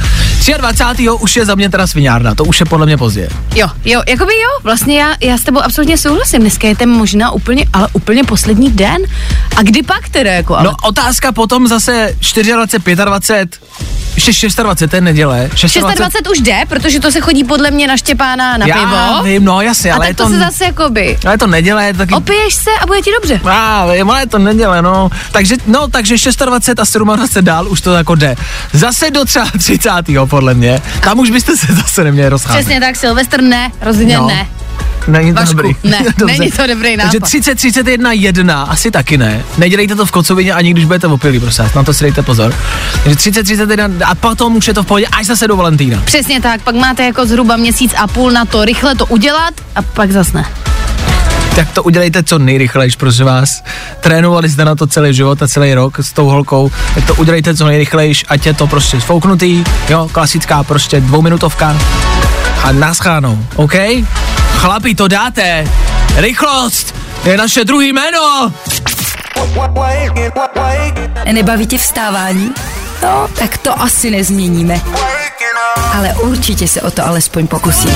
23. 0.57 1.09
už 1.09 1.35
je 1.35 1.45
za 1.45 1.55
mě 1.55 1.69
teda 1.69 1.87
sviňárna, 1.87 2.35
to 2.35 2.43
už 2.43 2.59
je 2.59 2.65
podle 2.65 2.85
mě 2.85 2.97
pozdě. 2.97 3.29
Jo, 3.55 3.67
jo, 3.85 4.01
jakoby 4.07 4.33
jo, 4.33 4.49
vlastně 4.63 4.99
já, 4.99 5.15
já 5.21 5.37
s 5.37 5.41
tebou 5.41 5.59
absolutně 5.59 5.97
souhlasím, 5.97 6.41
dneska 6.41 6.67
je 6.67 6.75
ten 6.75 6.89
možná 6.89 7.31
úplně, 7.31 7.65
ale 7.73 7.87
úplně 7.93 8.23
poslední 8.23 8.71
den. 8.71 9.01
A 9.55 9.61
kdy 9.61 9.83
pak 9.83 10.09
teda 10.09 10.31
jako, 10.31 10.55
ale... 10.55 10.63
No 10.63 10.73
otázka 10.83 11.31
potom 11.31 11.67
zase 11.67 12.15
24, 12.33 12.95
25, 13.05 13.59
ještě 14.17 14.47
26, 14.63 14.89
to 14.89 14.95
je 14.95 15.01
neděle. 15.01 15.37
26, 15.37 15.71
620 15.71 16.27
už 16.27 16.39
jde, 16.39 16.57
protože 16.69 16.99
to 16.99 17.11
se 17.11 17.21
chodí 17.21 17.43
podle 17.43 17.71
mě 17.71 17.87
na 17.87 17.97
Štěpána 17.97 18.57
na 18.57 18.67
já 18.67 18.75
pivo. 18.75 19.23
vím, 19.23 19.45
no 19.45 19.61
jasně, 19.61 19.91
a 19.91 19.95
ale 19.95 20.07
tak 20.07 20.15
to, 20.17 20.23
to, 20.23 20.29
se 20.29 20.39
zase 20.39 20.65
jakoby 20.65 21.17
ale 21.25 21.33
je 21.33 21.37
to 21.37 21.47
neděle, 21.47 21.85
je 21.85 21.93
to 21.93 21.97
taky 21.97 22.13
opiješ 22.13 22.53
se 22.53 22.69
a 22.81 22.85
bude 22.85 23.01
ti 23.01 23.09
dobře. 23.21 23.41
Já 23.45 23.85
vím, 23.93 24.09
ale 24.09 24.21
je 24.21 24.27
to 24.27 24.37
neděle, 24.39 24.81
no. 24.81 25.09
Takže, 25.31 25.55
no, 25.67 25.87
takže 25.87 26.15
26 26.15 26.41
a 26.41 26.45
27 26.45 27.17
dál 27.41 27.67
už 27.67 27.81
to 27.81 27.93
jako 27.93 28.15
jde. 28.15 28.35
Zase 28.73 29.11
do 29.11 29.25
třeba 29.25 29.45
30. 29.57 29.89
podle 30.25 30.53
mě. 30.53 30.81
Tam 31.01 31.19
už 31.19 31.29
byste 31.31 31.57
se 31.57 31.73
zase 31.73 32.03
neměli 32.03 32.29
rozcházet. 32.29 32.59
Přesně 32.61 32.79
tak, 32.79 32.95
Silvestr 32.95 33.41
ne, 33.41 33.71
rozhodně 33.81 34.17
No. 34.17 34.27
ne. 34.27 34.47
Není 35.07 35.33
to 35.33 35.39
Vašku, 35.39 35.55
dobrý. 35.55 35.75
ne, 35.83 35.97
Dobře. 36.17 36.25
není 36.39 36.51
to 36.51 36.67
dobrý 36.67 36.97
Takže 36.97 37.17
nápad. 37.19 37.27
30, 37.27 37.55
31, 37.55 38.11
1, 38.11 38.63
asi 38.63 38.91
taky 38.91 39.17
ne. 39.17 39.43
Nedělejte 39.57 39.95
to 39.95 40.05
v 40.05 40.11
kocovině 40.11 40.53
ani 40.53 40.71
když 40.71 40.85
budete 40.85 41.07
opilí, 41.07 41.39
prosím 41.39 41.63
vás, 41.65 41.73
na 41.73 41.83
to 41.83 41.93
si 41.93 42.03
dejte 42.03 42.21
pozor. 42.21 42.53
Takže 43.03 43.15
30, 43.17 43.43
31 43.43 43.89
a 44.05 44.15
potom 44.15 44.55
už 44.55 44.67
je 44.67 44.73
to 44.73 44.83
v 44.83 44.85
pohodě 44.85 45.07
až 45.07 45.25
zase 45.25 45.47
do 45.47 45.57
Valentína. 45.57 46.01
Přesně 46.05 46.41
tak, 46.41 46.61
pak 46.61 46.75
máte 46.75 47.03
jako 47.03 47.25
zhruba 47.25 47.57
měsíc 47.57 47.93
a 47.97 48.07
půl 48.07 48.31
na 48.31 48.45
to 48.45 48.65
rychle 48.65 48.95
to 48.95 49.05
udělat 49.05 49.53
a 49.75 49.81
pak 49.81 50.11
zas 50.11 50.33
ne. 50.33 50.45
tak 51.55 51.71
to 51.71 51.83
udělejte 51.83 52.23
co 52.23 52.39
nejrychlejš, 52.39 52.95
prosím 52.95 53.25
vás. 53.25 53.63
Trénovali 53.99 54.49
jste 54.49 54.65
na 54.65 54.75
to 54.75 54.87
celý 54.87 55.13
život 55.13 55.41
a 55.41 55.47
celý 55.47 55.73
rok 55.73 55.99
s 55.99 56.13
tou 56.13 56.25
holkou, 56.25 56.71
tak 56.95 57.05
to 57.05 57.15
udělejte 57.15 57.55
co 57.55 57.65
nejrychlejš, 57.65 58.25
ať 58.29 58.45
je 58.45 58.53
to 58.53 58.67
prostě 58.67 59.01
sfouknutý, 59.01 59.63
jo, 59.89 60.09
klasická 60.11 60.63
prostě 60.63 60.99
dvouminutovka 61.01 61.77
a 62.63 62.71
naschánou, 62.71 63.39
OK? 63.55 63.73
Chlapi, 64.57 64.95
to 64.95 65.07
dáte! 65.07 65.67
Rychlost! 66.15 66.95
Je 67.23 67.37
naše 67.37 67.63
druhý 67.63 67.93
jméno! 67.93 68.53
Nebaví 71.31 71.67
tě 71.67 71.77
vstávání? 71.77 72.53
No, 73.03 73.27
tak 73.39 73.57
to 73.57 73.81
asi 73.81 74.11
nezměníme. 74.11 74.81
Ale 75.97 76.13
určitě 76.13 76.67
se 76.67 76.81
o 76.81 76.91
to 76.91 77.07
alespoň 77.07 77.47
pokusíme. 77.47 77.93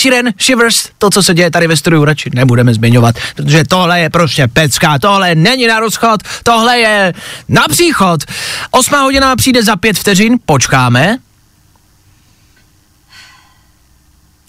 Sheeran, 0.00 0.32
Shivers, 0.40 0.88
to, 0.98 1.10
co 1.10 1.22
se 1.22 1.34
děje 1.34 1.50
tady 1.50 1.66
ve 1.66 1.76
studiu, 1.76 2.04
radši 2.04 2.30
nebudeme 2.34 2.74
zmiňovat, 2.74 3.14
protože 3.36 3.64
tohle 3.64 4.00
je 4.00 4.10
prostě 4.10 4.48
pecka, 4.48 4.98
tohle 4.98 5.34
není 5.34 5.66
na 5.66 5.80
rozchod, 5.80 6.22
tohle 6.42 6.78
je 6.78 7.14
na 7.48 7.68
příchod. 7.68 8.20
Osmá 8.70 9.02
hodina 9.02 9.36
přijde 9.36 9.62
za 9.62 9.76
pět 9.76 9.98
vteřin, 9.98 10.38
počkáme. 10.46 11.18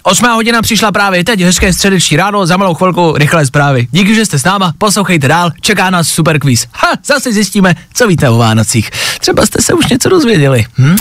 Osmá 0.04 0.34
hodina 0.34 0.62
přišla 0.62 0.92
právě 0.92 1.24
teď, 1.24 1.42
hezké 1.42 1.74
středeční 1.74 2.18
ráno, 2.18 2.46
za 2.46 2.58
malou 2.58 2.74
chvilku 2.74 3.14
rychlé 3.18 3.46
zprávy. 3.46 3.88
Díky, 3.92 4.16
že 4.16 4.26
jste 4.26 4.40
s 4.40 4.44
náma, 4.44 4.74
poslouchejte 4.78 5.28
dál, 5.28 5.52
čeká 5.62 5.90
nás 5.90 6.08
super 6.08 6.40
quiz. 6.40 6.68
Ha, 6.74 6.88
zase 7.06 7.32
zjistíme, 7.32 7.76
co 7.94 8.08
víte 8.08 8.30
o 8.30 8.38
Vánocích. 8.38 8.90
Třeba 9.20 9.46
jste 9.46 9.62
se 9.62 9.74
už 9.74 9.88
něco 9.88 10.10
dozvěděli. 10.10 10.66
Hm? 10.78 10.96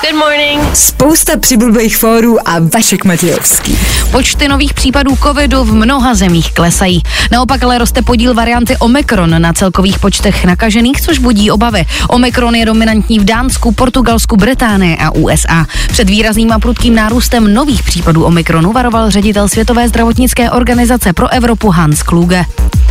Good 0.00 0.18
morning. 0.18 0.76
Spousta 0.76 1.36
přibulbých 1.36 1.96
fórů 1.96 2.48
a 2.48 2.58
Vašek 2.74 3.04
Matějovský. 3.04 3.78
Počty 4.10 4.48
nových 4.48 4.74
případů 4.74 5.16
covidu 5.16 5.64
v 5.64 5.74
mnoha 5.74 6.14
zemích 6.14 6.52
klesají. 6.52 7.02
Naopak 7.32 7.62
ale 7.62 7.78
roste 7.78 8.02
podíl 8.02 8.34
varianty 8.34 8.76
Omikron 8.76 9.42
na 9.42 9.52
celkových 9.52 9.98
počtech 9.98 10.44
nakažených, 10.44 11.00
což 11.00 11.18
budí 11.18 11.50
obavy. 11.50 11.84
Omikron 12.08 12.54
je 12.54 12.66
dominantní 12.66 13.18
v 13.18 13.24
Dánsku, 13.24 13.72
Portugalsku, 13.72 14.36
Británii 14.36 14.96
a 14.96 15.10
USA. 15.10 15.66
Před 15.88 16.10
výrazným 16.10 16.52
a 16.52 16.58
prudkým 16.58 16.94
nárůstem 16.94 17.54
nových 17.54 17.82
případů 17.82 18.24
Omikronu 18.24 18.72
varoval 18.72 19.10
ředitel 19.10 19.48
Světové 19.48 19.88
zdravotnické 19.88 20.50
organizace 20.50 21.12
pro 21.12 21.28
Evropu 21.28 21.70
Hans 21.70 22.02
Kluge. 22.02 22.44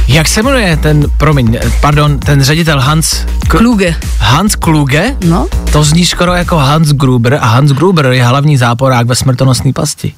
Jak 0.07 0.27
se 0.27 0.43
jmenuje 0.43 0.77
ten, 0.77 1.05
promiň, 1.17 1.57
pardon, 1.81 2.19
ten 2.19 2.43
ředitel 2.43 2.79
Hans... 2.79 3.25
K- 3.47 3.57
Kluge. 3.57 3.95
Hans 4.19 4.55
Kluge? 4.55 5.15
No, 5.25 5.47
To 5.71 5.83
zní 5.83 6.05
skoro 6.05 6.33
jako 6.33 6.57
Hans 6.57 6.89
Gruber 6.91 7.33
a 7.41 7.45
Hans 7.45 7.71
Gruber 7.71 8.05
je 8.05 8.23
hlavní 8.25 8.57
záporák 8.57 9.07
ve 9.07 9.15
smrtonosné 9.15 9.73
pasti. 9.73 10.13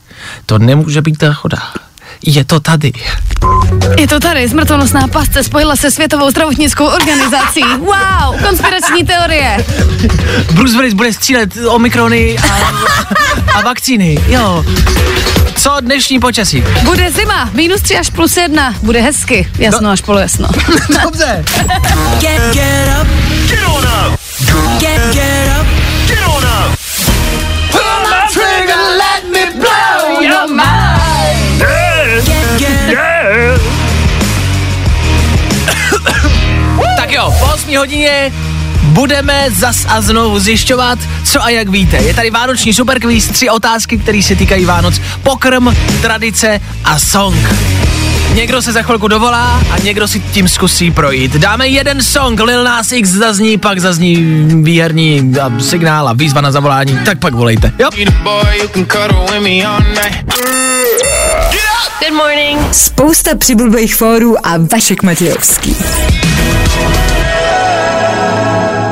To 0.46 0.60
nemůže 0.60 1.02
být 1.02 1.22
náhoda. 1.22 1.58
Je 2.26 2.44
to 2.46 2.60
tady. 2.60 2.92
je 3.98 4.08
to 4.08 4.20
tady, 4.20 4.50
smrtonosná 4.50 5.08
pasce 5.08 5.44
spojila 5.44 5.76
se 5.76 5.92
Světovou 5.92 6.30
zdravotnickou 6.30 6.86
organizací. 6.86 7.64
Wow, 7.80 8.42
konspirační 8.44 9.04
teorie. 9.04 9.66
Bruce 10.52 10.78
Willis 10.78 10.94
bude 10.94 11.14
střílet 11.14 11.58
omikrony 11.68 12.38
a, 12.38 12.74
a 13.54 13.62
vakcíny, 13.62 14.18
jo. 14.28 14.66
Co 15.56 15.78
dnešní 15.80 16.20
počasí? 16.20 16.64
Bude 16.84 17.12
zima, 17.12 17.50
minus 17.54 17.82
3 17.82 17.98
až 17.98 18.10
plus 18.10 18.38
1. 18.38 18.76
Bude 18.82 19.02
hezky, 19.02 19.48
jasno 19.58 19.90
až 19.90 20.02
polojasno. 20.02 20.48
Dobře. 21.04 21.46
Get, 22.20 22.42
get 22.54 23.02
up. 23.02 23.08
Get 23.50 23.60
on 23.68 23.84
up. 23.84 24.20
Get, 24.80 25.14
get 25.14 25.62
up. 25.62 25.68
Get 26.08 26.28
on 26.28 26.44
up. 26.44 26.80
Get, 30.22 30.99
Tak 36.98 37.12
jo, 37.12 37.34
po 37.40 37.46
8 37.46 37.78
hodině 37.78 38.32
budeme 38.84 39.46
zas 39.52 39.86
a 39.90 40.02
znovu 40.02 40.40
zjišťovat, 40.40 41.00
co 41.24 41.44
a 41.44 41.50
jak 41.50 41.70
víte. 41.70 41.98
Je 41.98 42.14
tady 42.14 42.32
vánoční 42.32 42.74
superkvíz, 42.74 43.28
tři 43.28 43.50
otázky, 43.50 43.98
které 43.98 44.22
se 44.24 44.36
týkají 44.36 44.66
Vánoc. 44.66 45.02
Pokrm, 45.24 45.76
tradice 46.02 46.62
a 46.84 47.00
song. 47.00 47.56
Někdo 48.34 48.62
se 48.62 48.72
za 48.72 48.82
chvilku 48.82 49.08
dovolá 49.08 49.62
a 49.72 49.80
někdo 49.80 50.08
si 50.08 50.20
tím 50.20 50.50
zkusí 50.50 50.92
projít. 50.92 51.36
Dáme 51.36 51.68
jeden 51.68 52.04
song, 52.04 52.40
Lil 52.40 52.64
Nas 52.64 52.92
X 52.92 53.10
zazní, 53.10 53.58
pak 53.58 53.80
zazní 53.80 54.16
výherní 54.64 55.34
a 55.42 55.60
signál 55.60 56.08
a 56.08 56.14
výzva 56.14 56.42
na 56.42 56.52
zavolání, 56.52 57.00
tak 57.06 57.20
pak 57.20 57.34
volejte. 57.34 57.72
Jo? 57.80 57.90
Good 62.00 62.14
morning. 62.14 62.74
Spousta 62.74 63.36
přibulbých 63.36 63.96
fórů 63.96 64.48
a 64.48 64.58
Vašek 64.72 65.04
Matějovský. 65.04 65.76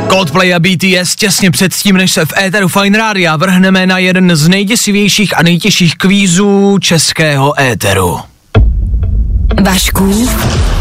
Coldplay 0.09 0.55
a 0.55 0.59
BTS 0.59 1.15
těsně 1.15 1.51
předtím, 1.51 1.97
než 1.97 2.11
se 2.11 2.25
v 2.25 2.33
éteru 2.37 2.67
Fine 2.67 2.97
Rádia 2.97 3.35
vrhneme 3.35 3.87
na 3.87 3.97
jeden 3.97 4.35
z 4.35 4.47
nejděsivějších 4.47 5.37
a 5.37 5.43
nejtěžších 5.43 5.95
kvízů 5.95 6.77
českého 6.81 7.61
éteru. 7.61 8.19
Vašku, 9.63 10.29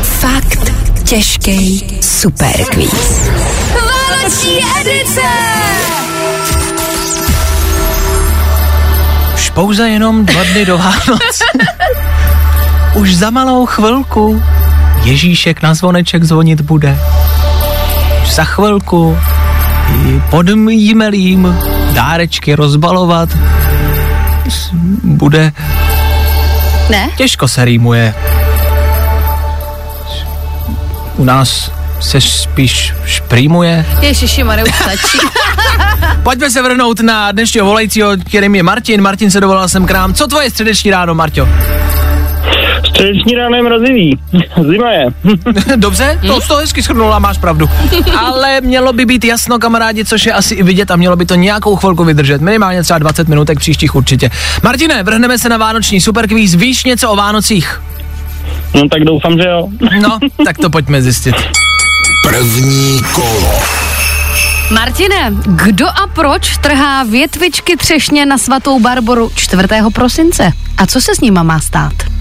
fakt 0.03 0.73
těžký 1.05 1.87
superkvíz. 2.01 3.31
Vánoční 3.75 4.61
edice! 4.81 5.21
Už 9.35 9.51
pouze 9.51 9.89
jenom 9.89 10.27
dva 10.27 10.45
dny 10.45 10.65
do 10.65 10.79
Vánoc. 10.79 11.43
Už 12.97 13.17
za 13.17 13.31
malou 13.31 13.67
chvilku 13.67 14.43
Ježíšek 15.05 15.63
na 15.63 15.75
zvoneček 15.75 16.25
zvonit 16.25 16.61
bude. 16.61 16.99
Už 18.23 18.35
za 18.35 18.45
chvilku 18.45 19.19
pod 20.31 20.47
jímelím 20.69 21.59
dárečky 21.93 22.55
rozbalovat 22.55 23.29
bude 25.03 25.53
Ne? 26.91 27.09
těžko 27.17 27.49
se 27.49 27.65
rýmuje. 27.65 28.15
U 31.17 31.25
nás 31.25 31.71
se 32.01 32.21
spíš 32.21 32.95
šprýmuje. 33.05 33.87
Ježiši, 34.01 34.45
už 34.45 34.75
stačí. 34.75 35.19
Pojďme 36.23 36.51
se 36.51 36.63
vrhnout 36.63 37.01
na 37.01 37.33
dnešního 37.33 37.67
volajícího, 37.67 38.11
kterým 38.31 38.55
je 38.55 38.63
Martin. 38.63 39.03
Martin 39.03 39.31
se 39.31 39.41
dovolal 39.41 39.69
sem 39.69 39.87
k 39.87 39.91
nám. 39.91 40.15
Co 40.15 40.27
tvoje 40.27 40.51
středeční 40.51 40.91
ráno, 40.91 41.15
Marťo? 41.15 41.49
Středeční 42.97 43.35
ráno 43.35 43.57
je 43.57 43.63
mrazivý. 43.63 44.19
Zima 44.71 44.91
je. 44.93 45.07
Dobře, 45.77 46.21
to 46.27 46.41
z 46.41 46.49
toho 46.49 46.61
hezky 46.61 46.83
shrnula, 46.83 47.19
máš 47.19 47.39
pravdu. 47.39 47.69
Ale 48.19 48.61
mělo 48.61 48.93
by 48.93 49.07
být 49.07 49.25
jasno, 49.25 49.59
kamarádi, 49.59 50.05
což 50.05 50.27
je 50.27 50.33
asi 50.33 50.55
i 50.55 50.63
vidět 50.63 50.91
a 50.91 50.97
mělo 50.97 51.17
by 51.17 51.27
to 51.27 51.35
nějakou 51.35 51.77
chvilku 51.77 52.05
vydržet. 52.05 52.41
Minimálně 52.41 52.83
třeba 52.83 52.99
20 52.99 53.29
minutek 53.29 53.59
příštích 53.59 53.95
určitě. 53.95 54.31
Martine, 54.63 55.03
vrhneme 55.03 55.39
se 55.39 55.49
na 55.49 55.57
vánoční 55.57 56.01
superkvíz. 56.01 56.55
Víš 56.55 56.85
něco 56.85 57.11
o 57.11 57.17
Vánocích? 57.17 57.83
No 58.75 58.89
tak 58.89 59.05
doufám, 59.05 59.39
že 59.39 59.49
jo. 59.49 59.69
No, 60.01 60.19
tak 60.45 60.59
to 60.59 60.71
pojďme 60.71 61.03
zjistit. 61.03 61.35
První 62.29 63.01
kolo. 63.13 63.53
Martine, 64.73 65.33
kdo 65.47 65.87
a 65.87 66.07
proč 66.15 66.57
trhá 66.59 67.05
větvičky 67.05 67.77
třešně 67.77 68.27
na 68.27 68.39
svatou 68.39 68.81
Barboru 68.81 69.31
4. 69.35 69.63
prosince? 69.95 70.53
A 70.79 70.87
co 70.87 71.01
se 71.01 71.15
s 71.15 71.21
nima 71.21 71.43
má 71.43 71.61
stát? 71.61 72.16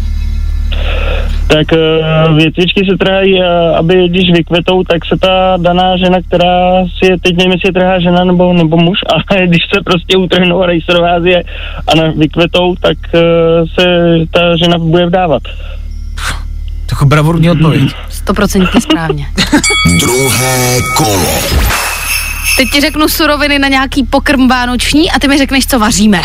Tak 1.48 1.68
uh, 1.72 2.38
větvičky 2.38 2.82
se 2.90 2.98
trhají, 2.98 3.40
uh, 3.40 3.46
aby 3.78 4.10
když 4.10 4.32
vykvetou, 4.32 4.84
tak 4.84 5.06
se 5.06 5.18
ta 5.18 5.58
daná 5.58 5.98
žena, 5.98 6.18
která 6.28 6.86
si 6.86 7.12
je, 7.12 7.20
teď 7.20 7.38
nevím, 7.38 7.52
jestli 7.52 7.70
je 7.70 7.74
trhá 7.74 8.00
žena 8.00 8.24
nebo, 8.24 8.54
nebo 8.54 8.78
muž, 8.78 8.98
ale 9.08 9.48
když 9.48 9.62
se 9.74 9.82
prostě 9.84 10.18
utrhnou 10.18 10.64
a 10.64 10.66
dají 10.66 10.82
se 10.82 10.94
do 10.94 11.02
vázie 11.02 11.44
a 11.88 11.96
na, 11.96 12.04
vykvetou, 12.18 12.76
tak 12.76 12.98
uh, 13.14 13.22
se 13.80 14.16
ta 14.32 14.58
žena 14.58 14.78
bude 14.78 15.06
vdávat. 15.06 15.44
Taková 16.86 17.10
bravurní 17.10 17.50
odpověď. 17.50 17.84
100% 18.26 18.80
správně. 18.80 19.26
Druhé 20.00 20.78
kolo. 20.98 21.85
Teď 22.58 22.70
ti 22.74 22.82
řeknu 22.82 23.08
suroviny 23.10 23.60
na 23.60 23.68
nějaký 23.68 24.04
pokrm 24.04 24.48
vánoční 24.48 25.12
a 25.12 25.20
ty 25.20 25.28
mi 25.28 25.38
řekneš, 25.38 25.68
co 25.68 25.80
vaříme. 25.80 26.22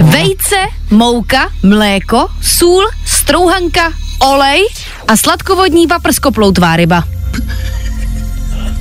Vejce, 0.00 0.56
mouka, 0.90 1.48
mléko, 1.62 2.28
sůl, 2.42 2.88
strouhanka, 3.06 3.92
olej 4.22 4.60
a 5.08 5.16
sladkovodní 5.16 5.86
paprskoploutvá 5.86 6.76
ryba. 6.76 7.04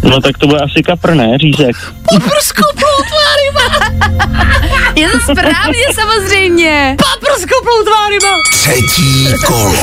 No 0.03 0.21
tak 0.21 0.37
to 0.37 0.47
bude 0.47 0.59
asi 0.59 0.83
kapr, 0.83 1.13
ne? 1.13 1.37
Řízek. 1.37 1.75
Paprskoploutvá 2.11 3.27
ryba! 3.45 3.85
Je 4.95 5.09
to 5.09 5.19
správně 5.19 5.83
samozřejmě. 5.95 6.97
Paprskoploutvá 6.97 8.09
ryba! 8.09 8.35
Třetí 8.53 9.27
kolo. 9.45 9.75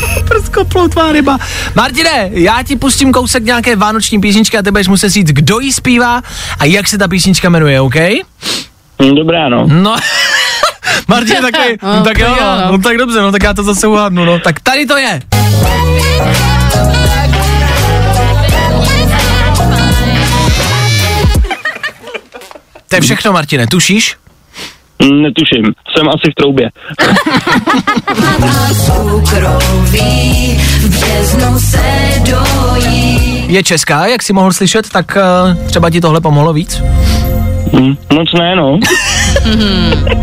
Prsko 0.28 0.64
ploutvá 0.64 1.12
ryba. 1.12 1.38
Martine, 1.74 2.28
já 2.32 2.62
ti 2.62 2.76
pustím 2.76 3.12
kousek 3.12 3.44
nějaké 3.44 3.76
vánoční 3.76 4.20
písničky 4.20 4.58
a 4.58 4.62
ty 4.62 4.70
budeš 4.70 4.88
muset 4.88 5.08
říct, 5.08 5.28
kdo 5.32 5.60
ji 5.60 5.72
zpívá 5.72 6.22
a 6.58 6.64
jak 6.64 6.88
se 6.88 6.98
ta 6.98 7.08
písnička 7.08 7.48
jmenuje, 7.48 7.80
OK? 7.80 7.94
Hm, 9.02 9.14
Dobrá, 9.14 9.48
no. 9.48 9.66
No, 9.66 9.96
Martin 11.08 11.36
takový, 11.36 11.76
no, 11.82 11.96
No, 11.96 12.02
tak 12.04 12.18
jo, 12.18 12.36
no. 12.40 12.72
no. 12.72 12.78
tak 12.78 12.96
dobře, 12.96 13.20
no 13.20 13.32
tak 13.32 13.42
já 13.42 13.54
to 13.54 13.62
zase 13.62 13.86
uhádnu, 13.86 14.24
no. 14.24 14.38
Tak 14.38 14.60
tady 14.60 14.86
to 14.86 14.96
je. 14.96 15.20
To 22.88 22.96
je 22.96 23.00
všechno, 23.00 23.32
Martine, 23.32 23.66
tušíš? 23.66 24.16
Netuším, 25.02 25.64
jsem 25.96 26.08
asi 26.08 26.30
v 26.30 26.34
troubě. 26.34 26.70
Je 33.48 33.62
česká, 33.62 34.06
jak 34.06 34.22
si 34.22 34.32
mohl 34.32 34.52
slyšet, 34.52 34.88
tak 34.88 35.16
uh, 35.16 35.66
třeba 35.66 35.90
ti 35.90 36.00
tohle 36.00 36.20
pomohlo 36.20 36.52
víc. 36.52 36.82
Hm, 37.78 37.96
Moc 38.14 38.28
ne, 38.38 38.56
no. 38.56 38.78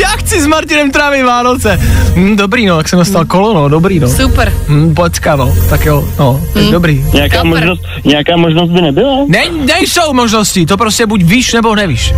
Já 0.00 0.08
chci 0.08 0.40
s 0.40 0.46
Martinem 0.46 0.90
trávit 0.90 1.24
Vánoce. 1.24 1.78
Hm, 2.14 2.36
dobrý, 2.36 2.66
no, 2.66 2.78
jak 2.78 2.88
jsem 2.88 2.98
dostal 2.98 3.24
kolo, 3.24 3.54
no, 3.54 3.68
dobrý, 3.68 4.00
no. 4.00 4.08
Super. 4.08 4.52
Hm, 4.68 4.94
pocka, 4.94 5.36
no, 5.36 5.54
tak 5.70 5.84
jo, 5.84 6.04
no, 6.18 6.40
tak 6.54 6.62
dobrý. 6.62 7.04
Nějaká 7.12 7.36
Kapr. 7.36 7.48
možnost, 7.48 7.82
nějaká 8.04 8.36
možnost 8.36 8.70
by 8.70 8.82
nebyla? 8.82 9.16
Ne, 9.28 9.44
nejsou 9.66 10.12
možnosti, 10.12 10.66
to 10.66 10.76
prostě 10.76 11.06
buď 11.06 11.22
víš, 11.22 11.52
nebo 11.52 11.74
nevíš. 11.74 12.14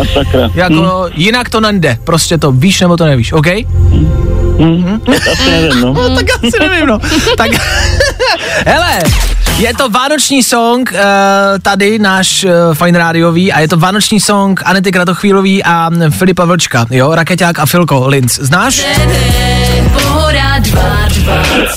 A 0.00 0.04
sakra. 0.14 0.50
Jako, 0.54 1.08
jinak 1.14 1.48
to 1.50 1.60
nejde, 1.60 1.98
prostě 2.04 2.38
to 2.38 2.52
víš, 2.52 2.80
nebo 2.80 2.96
to 2.96 3.04
nevíš, 3.04 3.32
OK? 3.32 3.46
Hm, 4.58 5.00
tak 5.06 5.28
asi 5.28 5.50
nevím, 5.50 5.80
no. 5.80 5.92
No, 6.08 6.16
tak 6.16 6.26
asi 6.34 6.58
nevím, 6.68 6.86
no. 6.86 6.98
Tak, 7.36 7.50
hele, 8.66 8.98
je 9.58 9.74
to 9.74 9.88
vánoční 9.88 10.42
song, 10.42 10.92
uh, 10.92 10.98
tady 11.62 11.98
náš 11.98 12.44
uh, 12.44 12.74
fajn 12.74 12.94
rádiový 12.94 13.52
a 13.52 13.60
je 13.60 13.68
to 13.68 13.76
vánoční 13.76 14.20
song 14.20 14.62
Anety 14.64 14.92
Kratochvílový 14.92 15.64
a 15.64 15.90
Filipa 16.10 16.44
Vlčka, 16.44 16.86
jo, 16.90 17.14
Rakeťák 17.14 17.58
a 17.58 17.66
Filko 17.66 18.08
Linz. 18.08 18.38
Znáš? 18.38 18.86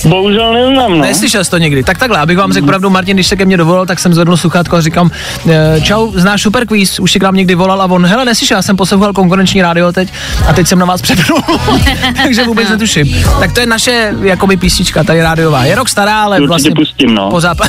Bohužel 0.05 0.53
neznám, 0.53 0.91
no. 0.91 0.97
Neslyšel 1.01 1.43
jsi 1.43 1.51
to 1.51 1.57
někdy. 1.57 1.83
Tak 1.83 1.97
takhle, 1.97 2.19
abych 2.19 2.37
vám 2.37 2.53
řekl 2.53 2.67
pravdu, 2.67 2.89
Martin, 2.89 3.15
když 3.15 3.27
se 3.27 3.35
ke 3.35 3.45
mně 3.45 3.57
dovolal, 3.57 3.85
tak 3.85 3.99
jsem 3.99 4.13
zvedl 4.13 4.37
sluchátko 4.37 4.75
a 4.75 4.81
říkám, 4.81 5.11
eh, 5.49 5.81
čau, 5.81 6.11
znáš 6.15 6.41
super 6.41 6.67
quiz, 6.67 6.99
už 6.99 7.11
si 7.11 7.19
k 7.19 7.23
nám 7.23 7.35
někdy 7.35 7.55
volal 7.55 7.81
a 7.81 7.85
on, 7.85 8.05
hele, 8.05 8.25
neslyšel, 8.25 8.57
já 8.57 8.61
jsem 8.61 8.77
poslouchal 8.77 9.13
konkurenční 9.13 9.61
rádio 9.61 9.91
teď 9.91 10.09
a 10.47 10.53
teď 10.53 10.67
jsem 10.67 10.79
na 10.79 10.85
vás 10.85 11.01
přepnul, 11.01 11.41
takže 12.23 12.43
vůbec 12.43 12.69
netuším. 12.69 13.25
Tak 13.39 13.51
to 13.51 13.59
je 13.59 13.65
naše, 13.65 14.13
jakoby 14.21 14.57
písnička, 14.57 15.03
tady 15.03 15.21
rádiová. 15.21 15.65
Je 15.65 15.75
rok 15.75 15.89
stará, 15.89 16.23
ale 16.23 16.35
Určitě 16.37 16.47
vlastně 16.47 16.71
pustím, 16.75 17.15
no. 17.15 17.29
pořád, 17.29 17.57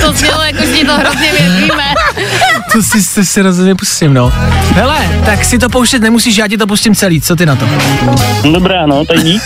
To 0.00 0.12
znělo, 0.12 0.42
jako 0.42 0.62
že 0.62 0.84
to 0.84 0.92
hrozně 0.96 1.32
věříme. 1.32 1.84
to 2.72 2.82
si, 2.82 3.02
si, 3.02 3.24
si 3.26 3.42
rozhodně 3.42 3.74
pustím, 3.74 4.14
no. 4.14 4.32
Hele, 4.74 4.98
tak 5.24 5.44
si 5.44 5.58
to 5.58 5.68
pouštět 5.68 6.02
nemusíš, 6.02 6.36
já 6.36 6.48
ti 6.48 6.56
to 6.58 6.66
pustím 6.66 6.94
celý, 6.94 7.20
co 7.20 7.36
ty 7.36 7.46
na 7.46 7.56
to? 7.56 7.64
Dobrá, 8.52 8.86
no, 8.86 9.04
tak 9.04 9.24
dík. 9.24 9.42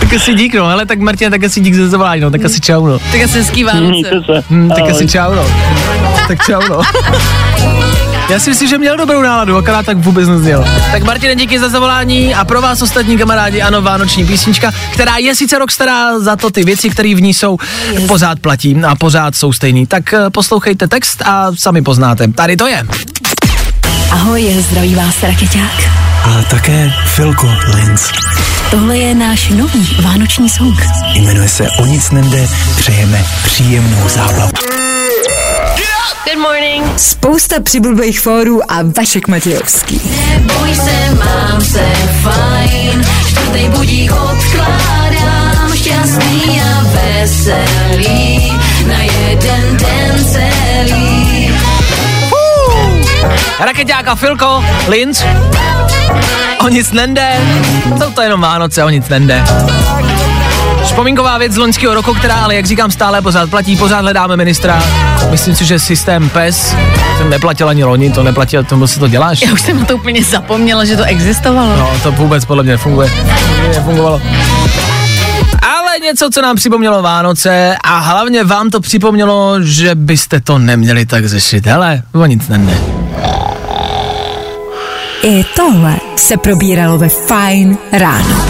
Tak 0.00 0.12
asi 0.12 0.34
dík, 0.34 0.54
no, 0.54 0.66
hele, 0.68 0.86
tak 0.86 0.98
Martin, 0.98 1.30
tak 1.30 1.44
asi 1.44 1.60
dík 1.60 1.74
za 1.74 1.88
zavolání, 1.88 2.20
no, 2.20 2.30
tak 2.30 2.44
asi 2.44 2.60
čau, 2.60 2.86
no. 2.86 2.98
Tak 2.98 3.22
asi 3.24 3.38
hezký 3.38 3.64
Vánoce. 3.64 3.86
Mějte 3.90 4.22
se. 4.26 4.44
Hm, 4.50 4.68
tak 4.68 4.78
Ahoj. 4.78 4.92
asi 4.92 5.06
čau, 5.08 5.34
no. 5.34 5.46
Tak 6.28 6.46
čau, 6.46 6.60
no. 6.68 6.82
Já 8.30 8.40
si 8.40 8.50
myslím, 8.50 8.68
že 8.68 8.78
měl 8.78 8.96
dobrou 8.96 9.22
náladu, 9.22 9.56
akorát 9.56 9.86
tak 9.86 9.96
vůbec 9.96 10.28
nezněl. 10.28 10.64
Tak 10.92 11.02
Martine, 11.02 11.36
díky 11.36 11.58
za 11.58 11.68
zavolání 11.68 12.34
a 12.34 12.44
pro 12.44 12.62
vás 12.62 12.82
ostatní 12.82 13.18
kamarádi, 13.18 13.62
ano, 13.62 13.82
vánoční 13.82 14.26
písnička, 14.26 14.72
která 14.92 15.16
je 15.16 15.34
sice 15.34 15.58
rok 15.58 15.70
stará, 15.70 16.18
za 16.18 16.36
to 16.36 16.50
ty 16.50 16.64
věci, 16.64 16.90
které 16.90 17.14
v 17.14 17.22
ní 17.22 17.34
jsou, 17.34 17.58
pořád 18.08 18.40
platí 18.40 18.76
a 18.88 18.94
pořád 18.94 19.36
jsou 19.36 19.52
stejný. 19.52 19.86
Tak 19.86 20.12
eh, 20.12 20.30
poslouchejte 20.30 20.88
text 20.88 21.22
a 21.22 21.46
sami 21.54 21.82
poznáte. 21.82 22.28
Tady 22.28 22.56
to 22.56 22.66
je. 22.66 22.82
Ahoj, 24.10 24.56
zdraví 24.60 24.94
vás 24.94 25.22
Rakeťák. 25.22 26.05
A 26.24 26.42
také 26.50 26.92
Filko 27.06 27.46
Linz. 27.74 28.10
Tohle 28.70 28.98
je 28.98 29.14
náš 29.14 29.48
nový 29.48 29.96
vánoční 30.02 30.48
song. 30.48 30.78
Jmenuje 31.14 31.48
se 31.48 31.66
O 31.78 31.86
nic 31.86 32.10
nende, 32.10 32.48
přejeme 32.76 33.24
příjemnou 33.44 34.08
zábavu. 34.08 34.50
Good 36.24 36.38
morning. 36.42 36.84
Spousta 36.96 37.60
přibulbých 37.60 38.20
fórů 38.20 38.72
a 38.72 38.76
Vašek 38.96 39.28
Matějovský. 39.28 40.00
Neboj 40.28 40.74
se, 40.74 41.14
mám 41.24 41.60
se 41.60 41.84
fajn. 42.22 43.06
Čtvrtej 43.28 43.68
budík 43.68 44.12
odkládám. 44.12 45.76
Šťastný 45.76 46.60
a 46.60 46.82
veselý. 46.82 48.52
Na 48.86 48.98
jeden 49.02 49.76
den 49.76 50.24
celý. 50.24 51.45
Rakeťák 53.60 54.08
a 54.08 54.14
Filko, 54.14 54.64
Linz. 54.88 55.24
O 56.60 56.68
nic 56.68 56.92
nende. 56.92 57.40
Jsou 57.98 58.10
to 58.10 58.22
jenom 58.22 58.40
Vánoce, 58.40 58.84
o 58.84 58.88
nic 58.88 59.08
nende. 59.08 59.44
Vzpomínková 60.84 61.38
věc 61.38 61.52
z 61.52 61.56
loňského 61.56 61.94
roku, 61.94 62.14
která 62.14 62.34
ale, 62.34 62.54
jak 62.54 62.66
říkám, 62.66 62.90
stále 62.90 63.22
pořád 63.22 63.50
platí, 63.50 63.76
pořád 63.76 64.00
hledáme 64.00 64.36
ministra. 64.36 64.82
Myslím 65.30 65.56
si, 65.56 65.64
že 65.64 65.78
systém 65.78 66.28
PES 66.30 66.76
jsem 67.16 67.30
neplatil 67.30 67.68
ani 67.68 67.84
loni, 67.84 68.12
to 68.12 68.22
neplatil, 68.22 68.64
tomu 68.64 68.86
se 68.86 69.00
to 69.00 69.08
děláš. 69.08 69.42
Já 69.42 69.52
už 69.52 69.60
jsem 69.60 69.78
na 69.78 69.84
to 69.84 69.96
úplně 69.96 70.24
zapomněla, 70.24 70.84
že 70.84 70.96
to 70.96 71.04
existovalo. 71.04 71.76
No, 71.76 71.90
to 72.02 72.12
vůbec 72.12 72.44
podle 72.44 72.62
mě 72.62 72.72
nefunguje. 72.72 73.10
Nefungovalo. 73.68 74.22
Ale 75.62 75.98
něco, 76.02 76.30
co 76.30 76.42
nám 76.42 76.56
připomnělo 76.56 77.02
Vánoce 77.02 77.76
a 77.84 77.98
hlavně 77.98 78.44
vám 78.44 78.70
to 78.70 78.80
připomnělo, 78.80 79.62
že 79.62 79.94
byste 79.94 80.40
to 80.40 80.58
neměli 80.58 81.06
tak 81.06 81.26
řešit. 81.26 81.66
Hele, 81.66 82.02
o 82.12 82.26
nic 82.26 82.48
nende. 82.48 82.95
I 85.28 85.44
tohle 85.56 85.96
se 86.16 86.36
probíralo 86.36 86.98
ve 86.98 87.08
Fine 87.08 87.76
ráno. 87.92 88.44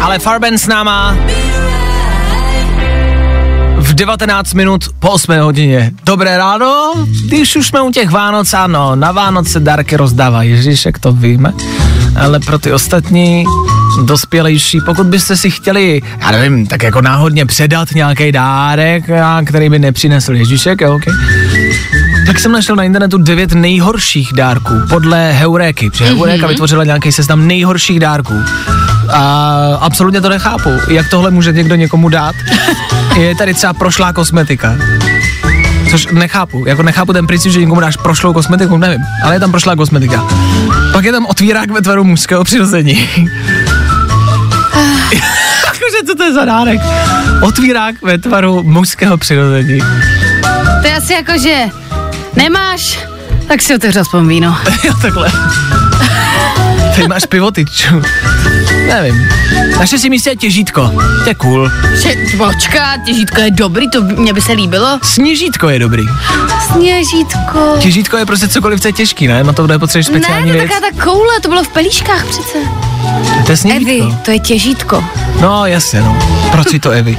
Ale 0.00 0.18
Farben 0.18 0.58
s 0.58 0.66
náma 0.66 1.16
v 3.76 3.94
19 3.94 4.54
minut 4.54 4.84
po 4.98 5.10
8 5.10 5.38
hodině. 5.38 5.92
Dobré 6.04 6.38
ráno, 6.38 6.92
když 7.26 7.56
už 7.56 7.66
jsme 7.66 7.82
u 7.82 7.90
těch 7.90 8.10
Vánoc, 8.10 8.54
ano, 8.54 8.96
na 8.96 9.12
Vánoce 9.12 9.60
dárky 9.60 9.96
rozdává 9.96 10.42
Ježíšek, 10.42 10.98
to 10.98 11.12
víme, 11.12 11.52
ale 12.16 12.40
pro 12.40 12.58
ty 12.58 12.72
ostatní 12.72 13.44
dospělejší, 14.04 14.80
pokud 14.86 15.06
byste 15.06 15.36
si 15.36 15.50
chtěli, 15.50 16.02
já 16.20 16.30
nevím, 16.30 16.66
tak 16.66 16.82
jako 16.82 17.00
náhodně 17.00 17.46
předat 17.46 17.90
nějaký 17.94 18.32
dárek, 18.32 19.04
který 19.46 19.68
by 19.68 19.78
nepřinesl 19.78 20.34
Ježíšek, 20.34 20.80
jo, 20.80 20.94
okay. 20.94 21.14
Tak 22.34 22.40
jsem 22.40 22.52
našel 22.52 22.76
na 22.76 22.82
internetu 22.82 23.18
devět 23.18 23.52
nejhorších 23.52 24.32
dárků 24.32 24.74
podle 24.88 25.32
Heuréky, 25.32 25.90
protože 25.90 26.04
Heuréka 26.04 26.46
vytvořila 26.46 26.84
nějaký 26.84 27.12
seznam 27.12 27.46
nejhorších 27.46 28.00
dárků. 28.00 28.34
A 29.08 29.78
absolutně 29.80 30.20
to 30.20 30.28
nechápu, 30.28 30.70
jak 30.88 31.08
tohle 31.08 31.30
může 31.30 31.52
někdo 31.52 31.74
někomu 31.74 32.08
dát. 32.08 32.34
Je 33.16 33.34
tady 33.34 33.54
třeba 33.54 33.72
prošlá 33.72 34.12
kosmetika. 34.12 34.76
Což 35.90 36.06
nechápu, 36.06 36.64
jako 36.66 36.82
nechápu 36.82 37.12
ten 37.12 37.26
princip, 37.26 37.52
že 37.52 37.60
někomu 37.60 37.80
dáš 37.80 37.96
prošlou 37.96 38.32
kosmetiku, 38.32 38.76
nevím, 38.76 39.00
ale 39.24 39.34
je 39.34 39.40
tam 39.40 39.50
prošlá 39.50 39.76
kosmetika. 39.76 40.24
Pak 40.92 41.04
je 41.04 41.12
tam 41.12 41.26
otvírák 41.26 41.70
ve 41.70 41.82
tvaru 41.82 42.04
mužského 42.04 42.44
přirození. 42.44 43.08
Jakože 45.64 46.06
co 46.06 46.14
to 46.14 46.24
je 46.24 46.32
za 46.32 46.44
dárek? 46.44 46.80
Otvírák 47.42 48.02
ve 48.02 48.18
tvaru 48.18 48.62
mužského 48.62 49.16
přirození. 49.16 49.78
To 50.82 50.86
je 50.86 50.96
asi 50.96 51.12
jako, 51.12 51.32
že 51.38 51.83
nemáš, 52.36 52.98
tak 53.48 53.62
si 53.62 53.74
otevřel 53.74 54.02
aspoň 54.02 54.28
víno. 54.28 54.58
jo, 54.84 54.92
takhle. 55.02 55.32
Ty 56.94 57.08
máš 57.08 57.26
pivo, 57.26 57.50
tyču. 57.50 58.02
Nevím. 58.88 59.28
Na 59.78 59.86
šestém 59.86 60.10
místě 60.10 60.30
je 60.30 60.36
těžítko. 60.36 60.92
To 61.24 61.28
je 61.30 61.34
cool. 61.34 61.70
Počkat, 62.38 63.00
těžítko 63.06 63.40
je 63.40 63.50
dobrý, 63.50 63.90
to 63.90 64.02
by- 64.02 64.16
mě 64.16 64.32
by 64.32 64.40
se 64.40 64.52
líbilo. 64.52 64.98
Sněžítko 65.02 65.68
je 65.68 65.78
dobrý. 65.78 66.02
Sněžítko. 66.72 67.76
Těžítko 67.78 68.16
je 68.16 68.26
prostě 68.26 68.48
cokoliv, 68.48 68.80
co 68.80 68.88
je 68.88 68.92
těžký, 68.92 69.26
ne? 69.26 69.44
Na 69.44 69.52
to 69.52 69.66
nepotřebuješ 69.66 70.06
speciální 70.06 70.52
ne, 70.52 70.56
to 70.62 70.68
taková 70.68 70.80
ta 70.90 71.04
koule, 71.04 71.40
to 71.40 71.48
bylo 71.48 71.64
v 71.64 71.68
pelíškách 71.68 72.24
přece. 72.26 72.58
To 73.46 73.52
je 73.52 73.56
sněžítko. 73.56 73.90
Evi, 73.90 74.16
to 74.24 74.30
je 74.30 74.38
těžítko. 74.38 75.04
No, 75.40 75.66
jasně, 75.66 76.00
no. 76.00 76.18
Proč 76.52 76.68
si 76.68 76.78
to 76.78 76.90
Evi? 76.90 77.18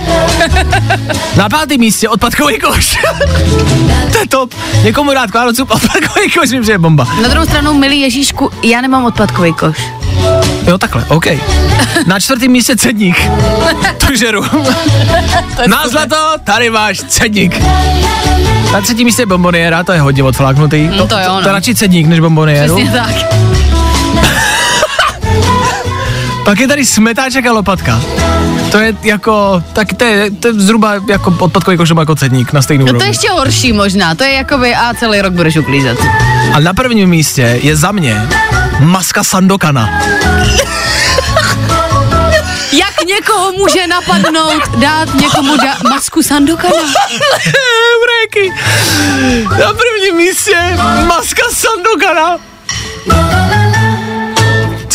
Na 1.35 1.49
pátém 1.49 1.79
místě 1.79 2.09
odpadkový 2.09 2.59
koš. 2.59 2.97
to 4.11 4.17
je 4.17 4.27
top. 4.29 4.53
Někomu 4.83 5.13
dát 5.13 5.31
k 5.31 5.35
Vánocům 5.35 5.67
odpadkový 5.71 6.31
koš, 6.31 6.49
vím, 6.51 6.63
že 6.63 6.71
je 6.71 6.77
bomba. 6.77 7.07
Na 7.21 7.27
druhou 7.27 7.45
stranu, 7.45 7.73
milý 7.73 8.01
Ježíšku, 8.01 8.49
já 8.63 8.81
nemám 8.81 9.05
odpadkový 9.05 9.53
koš. 9.53 9.77
Jo, 10.67 10.77
takhle, 10.77 11.05
OK. 11.07 11.25
Na 12.07 12.19
čtvrtém 12.19 12.51
místě 12.51 12.75
cedník. 12.75 13.29
to 14.07 14.15
žeru. 14.15 14.43
Na 15.67 15.87
zlato, 15.87 16.15
tady 16.43 16.69
máš 16.69 17.01
cedník. 17.07 17.61
Na 18.73 18.81
třetím 18.81 19.05
místě 19.05 19.21
je 19.21 19.25
bomboniéra, 19.25 19.83
to 19.83 19.91
je 19.91 19.99
hodně 20.01 20.23
odfláknutý. 20.23 20.77
Mm, 20.77 20.91
to 20.91 20.97
jo, 21.01 21.07
to, 21.07 21.35
no. 21.35 21.41
to 21.41 21.47
je 21.47 21.53
radši 21.53 21.75
cedník 21.75 22.07
než 22.07 22.19
bomboniéru. 22.19 22.75
Přesně 22.75 22.91
tak. 22.99 23.15
Pak 26.45 26.59
je 26.59 26.67
tady 26.67 26.85
smetáček 26.85 27.45
a 27.45 27.51
lopatka. 27.51 28.01
To 28.71 28.77
je 28.77 28.95
jako, 29.03 29.63
tak 29.73 29.93
to 29.93 30.03
je, 30.03 30.31
to 30.31 30.47
je 30.47 30.53
zhruba 30.53 30.93
jako 31.09 31.35
odpadkový 31.39 31.77
koš 31.77 31.89
nebo 31.89 32.01
jako 32.01 32.15
cedník 32.15 32.53
na 32.53 32.61
stejnou 32.61 32.85
No 32.85 32.93
to 32.93 33.03
je 33.03 33.09
ještě 33.09 33.29
horší 33.29 33.73
možná, 33.73 34.15
to 34.15 34.23
je 34.23 34.31
jakoby 34.31 34.75
a 34.75 34.93
celý 34.93 35.21
rok 35.21 35.33
budeš 35.33 35.57
uklízet. 35.57 35.97
A 36.53 36.59
na 36.59 36.73
prvním 36.73 37.09
místě 37.09 37.59
je 37.63 37.75
za 37.75 37.91
mě 37.91 38.27
maska 38.79 39.23
Sandokana. 39.23 39.89
Jak 42.71 43.05
někoho 43.07 43.51
může 43.51 43.87
napadnout 43.87 44.77
dát 44.77 45.13
někomu 45.13 45.55
da- 45.55 45.89
masku 45.89 46.23
Sandokana? 46.23 46.73
Bréky. 48.05 48.53
Na 49.49 49.73
prvním 49.73 50.15
místě 50.17 50.57
maska 51.07 51.43
Sandokana. 51.53 52.37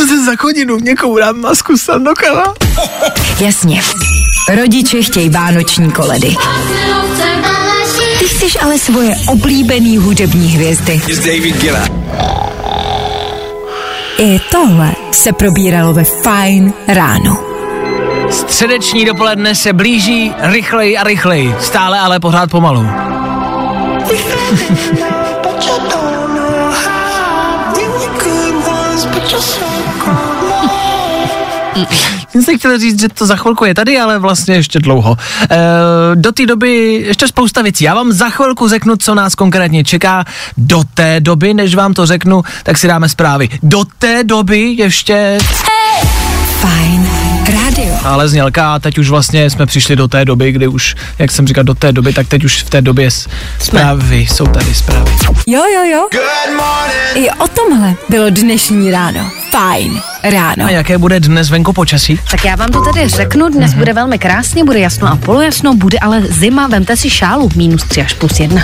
Co 0.00 0.06
to 0.06 0.24
za 0.24 0.36
chodinu? 0.36 0.78
Někomu 0.78 1.18
dám 1.18 1.36
masku 1.40 1.76
Sandokana? 1.76 2.54
Jasně. 3.40 3.82
Rodiče 4.54 5.02
chtějí 5.02 5.28
vánoční 5.28 5.92
koledy. 5.92 6.36
Ty 8.18 8.24
chceš 8.24 8.58
ale 8.62 8.78
svoje 8.78 9.14
oblíbený 9.28 9.96
hudební 9.98 10.48
hvězdy. 10.48 11.00
I 14.18 14.40
tohle 14.50 14.92
se 15.10 15.32
probíralo 15.32 15.92
ve 15.92 16.04
Fine 16.04 16.72
ráno. 16.88 17.38
Středeční 18.30 19.04
dopoledne 19.04 19.54
se 19.54 19.72
blíží 19.72 20.32
rychleji 20.38 20.98
a 20.98 21.04
rychleji. 21.04 21.54
Stále 21.60 21.98
ale 21.98 22.20
pořád 22.20 22.50
pomalu. 22.50 22.86
Jsem 32.32 32.42
si 32.42 32.58
chtěl 32.58 32.78
říct, 32.78 33.00
že 33.00 33.08
to 33.08 33.26
za 33.26 33.36
chvilku 33.36 33.64
je 33.64 33.74
tady, 33.74 33.98
ale 33.98 34.18
vlastně 34.18 34.54
ještě 34.54 34.78
dlouho. 34.78 35.16
E, 35.50 35.56
do 36.14 36.32
té 36.32 36.46
doby 36.46 37.02
ještě 37.06 37.28
spousta 37.28 37.62
věcí. 37.62 37.84
Já 37.84 37.94
vám 37.94 38.12
za 38.12 38.30
chvilku 38.30 38.68
řeknu, 38.68 38.96
co 38.96 39.14
nás 39.14 39.34
konkrétně 39.34 39.84
čeká. 39.84 40.24
Do 40.56 40.82
té 40.94 41.20
doby, 41.20 41.54
než 41.54 41.74
vám 41.74 41.94
to 41.94 42.06
řeknu, 42.06 42.42
tak 42.62 42.78
si 42.78 42.86
dáme 42.86 43.08
zprávy. 43.08 43.48
Do 43.62 43.84
té 43.98 44.24
doby 44.24 44.60
ještě 44.60 45.38
Fine 46.60 47.29
rádio. 47.50 47.94
ale 48.04 48.28
znělka 48.28 48.74
a 48.74 48.78
teď 48.78 48.98
už 48.98 49.08
vlastně 49.10 49.50
jsme 49.50 49.66
přišli 49.66 49.96
do 49.96 50.08
té 50.08 50.24
doby, 50.24 50.52
kdy 50.52 50.66
už, 50.68 50.94
jak 51.18 51.30
jsem 51.30 51.46
říkal, 51.46 51.64
do 51.64 51.74
té 51.74 51.92
doby, 51.92 52.12
tak 52.12 52.28
teď 52.28 52.44
už 52.44 52.62
v 52.62 52.70
té 52.70 52.82
době 52.82 53.10
s- 53.10 53.28
zprávy, 53.58 54.18
jsou 54.18 54.46
tady 54.46 54.74
zprávy. 54.74 55.10
Jo, 55.46 55.62
jo, 55.74 55.82
jo. 55.92 56.08
I 57.14 57.30
o 57.30 57.48
tomhle 57.48 57.94
bylo 58.08 58.30
dnešní 58.30 58.90
ráno. 58.90 59.30
Fajn 59.50 60.00
ráno. 60.22 60.64
A 60.66 60.70
jaké 60.70 60.98
bude 60.98 61.20
dnes 61.20 61.50
venku 61.50 61.72
počasí? 61.72 62.20
Tak 62.30 62.44
já 62.44 62.56
vám 62.56 62.68
to 62.70 62.80
tedy 62.82 63.08
řeknu, 63.08 63.48
dnes 63.48 63.74
bude 63.74 63.92
velmi 63.92 64.18
krásně, 64.18 64.64
bude 64.64 64.78
jasno 64.80 65.08
a 65.08 65.16
polojasno, 65.16 65.74
bude 65.74 65.98
ale 65.98 66.22
zima, 66.28 66.66
vemte 66.66 66.96
si 66.96 67.10
šálu, 67.10 67.48
minus 67.56 67.82
3 67.84 68.02
až 68.02 68.14
plus 68.14 68.40
1. 68.40 68.62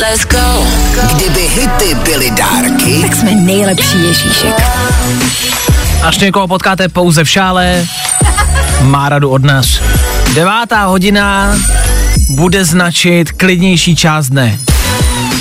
Let's 0.00 0.24
go. 0.26 0.66
Kdyby 1.14 1.40
hity 1.48 1.94
byly 2.04 2.30
dárky, 2.30 2.98
Tak 3.02 3.14
jsme 3.16 3.30
nejlepší 3.34 4.02
Ježíšek. 4.08 4.54
Až 6.02 6.18
někoho 6.18 6.48
potkáte 6.48 6.88
pouze 6.88 7.24
v 7.24 7.28
šále, 7.28 7.86
má 8.82 9.08
radu 9.08 9.30
od 9.30 9.44
nás. 9.44 9.80
Devátá 10.34 10.84
hodina 10.84 11.54
bude 12.30 12.64
značit 12.64 13.32
klidnější 13.32 13.96
část 13.96 14.28
dne. 14.28 14.58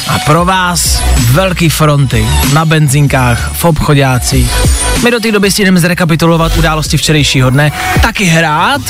A 0.07 0.19
pro 0.19 0.45
vás 0.45 1.03
velký 1.31 1.69
fronty 1.69 2.27
na 2.53 2.65
benzinkách, 2.65 3.51
v 3.53 3.65
obchodácích. 3.65 4.51
My 5.03 5.11
do 5.11 5.19
té 5.19 5.31
doby 5.31 5.51
si 5.51 5.65
jdeme 5.65 5.79
zrekapitulovat 5.79 6.57
události 6.57 6.97
včerejšího 6.97 7.49
dne, 7.49 7.71
taky 8.01 8.25
hrát 8.25 8.81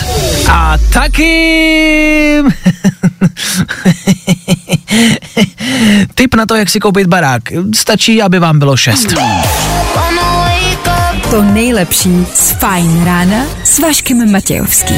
a 0.52 0.78
taky... 0.94 2.44
Tip 6.16 6.36
na 6.36 6.46
to, 6.46 6.56
jak 6.56 6.70
si 6.70 6.80
koupit 6.80 7.08
barák. 7.08 7.42
Stačí, 7.76 8.22
aby 8.22 8.40
vám 8.40 8.60
bylo 8.60 8.78
šest. 8.78 9.16
To 11.32 11.42
nejlepší 11.42 12.26
z 12.34 12.52
Fajn 12.52 13.06
rána 13.06 13.46
s 13.64 13.80
Vaškem 13.80 14.32
Matějovským. 14.32 14.98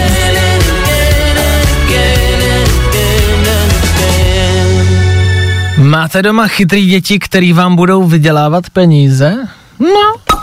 Máte 5.77 6.21
doma 6.21 6.47
chytrý 6.47 6.86
děti, 6.86 7.19
který 7.19 7.53
vám 7.53 7.75
budou 7.75 8.03
vydělávat 8.03 8.69
peníze? 8.69 9.38
No. 9.79 10.36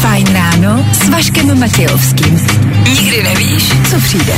Fajn 0.00 0.26
ráno 0.32 0.86
s 0.92 1.08
Vaškem 1.08 1.60
Matějovským. 1.60 2.46
Nikdy 2.84 3.22
nevíš, 3.22 3.72
co 3.90 4.00
přijde. 4.00 4.32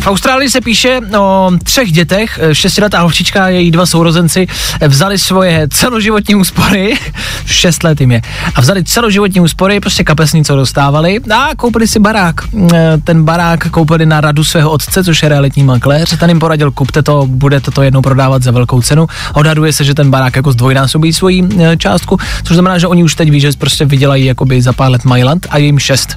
V 0.00 0.06
Austrálii 0.06 0.50
se 0.50 0.60
píše 0.60 1.00
o 1.18 1.50
třech 1.64 1.92
dětech, 1.92 2.38
eh, 2.42 2.54
šestiletá 2.54 3.00
holčička 3.00 3.44
a 3.44 3.48
její 3.48 3.70
dva 3.70 3.86
sourozenci 3.86 4.46
vzali 4.88 5.18
svoje 5.18 5.68
celoživotní 5.68 6.34
úspory, 6.34 6.94
šest 7.46 7.84
let 7.84 8.00
jim 8.00 8.12
je, 8.12 8.22
a 8.54 8.60
vzali 8.60 8.84
celoživotní 8.84 9.40
úspory, 9.40 9.80
prostě 9.80 10.04
kapesní, 10.04 10.44
co 10.44 10.56
dostávali 10.56 11.20
a 11.34 11.48
koupili 11.56 11.88
si 11.88 11.98
barák. 11.98 12.34
Eh, 12.74 12.98
Ten 13.04 13.24
barák 13.24 13.70
koupili 13.70 14.06
na 14.06 14.20
radu 14.20 14.44
svého 14.44 14.70
otce, 14.70 15.04
což 15.04 15.22
je 15.22 15.28
realitní 15.28 15.62
makléř, 15.62 16.18
ten 16.18 16.30
jim 16.30 16.38
poradil, 16.38 16.70
kupte 16.70 17.02
to, 17.02 17.26
budete 17.26 17.70
to 17.70 17.82
jednou 17.82 18.02
prodávat 18.02 18.42
za 18.42 18.50
velkou 18.50 18.82
cenu. 18.82 19.06
Odhaduje 19.34 19.72
se, 19.72 19.84
že 19.84 19.94
ten 19.94 20.10
barák 20.10 20.36
jako 20.36 20.52
zdvojnásobí 20.52 21.12
svoji 21.12 21.48
eh, 21.60 21.76
částku, 21.76 22.18
což 22.44 22.54
znamená, 22.56 22.78
že 22.78 22.86
oni 22.86 23.04
už 23.04 23.14
teď 23.14 23.30
ví, 23.30 23.40
že 23.40 23.50
prostě 23.58 23.84
vydělají 23.84 24.24
jakoby 24.24 24.62
za 24.62 24.72
pár 24.72 24.90
let 24.90 25.04
Mailand 25.04 25.46
a 25.50 25.58
jim 25.58 25.78
šest. 25.78 26.16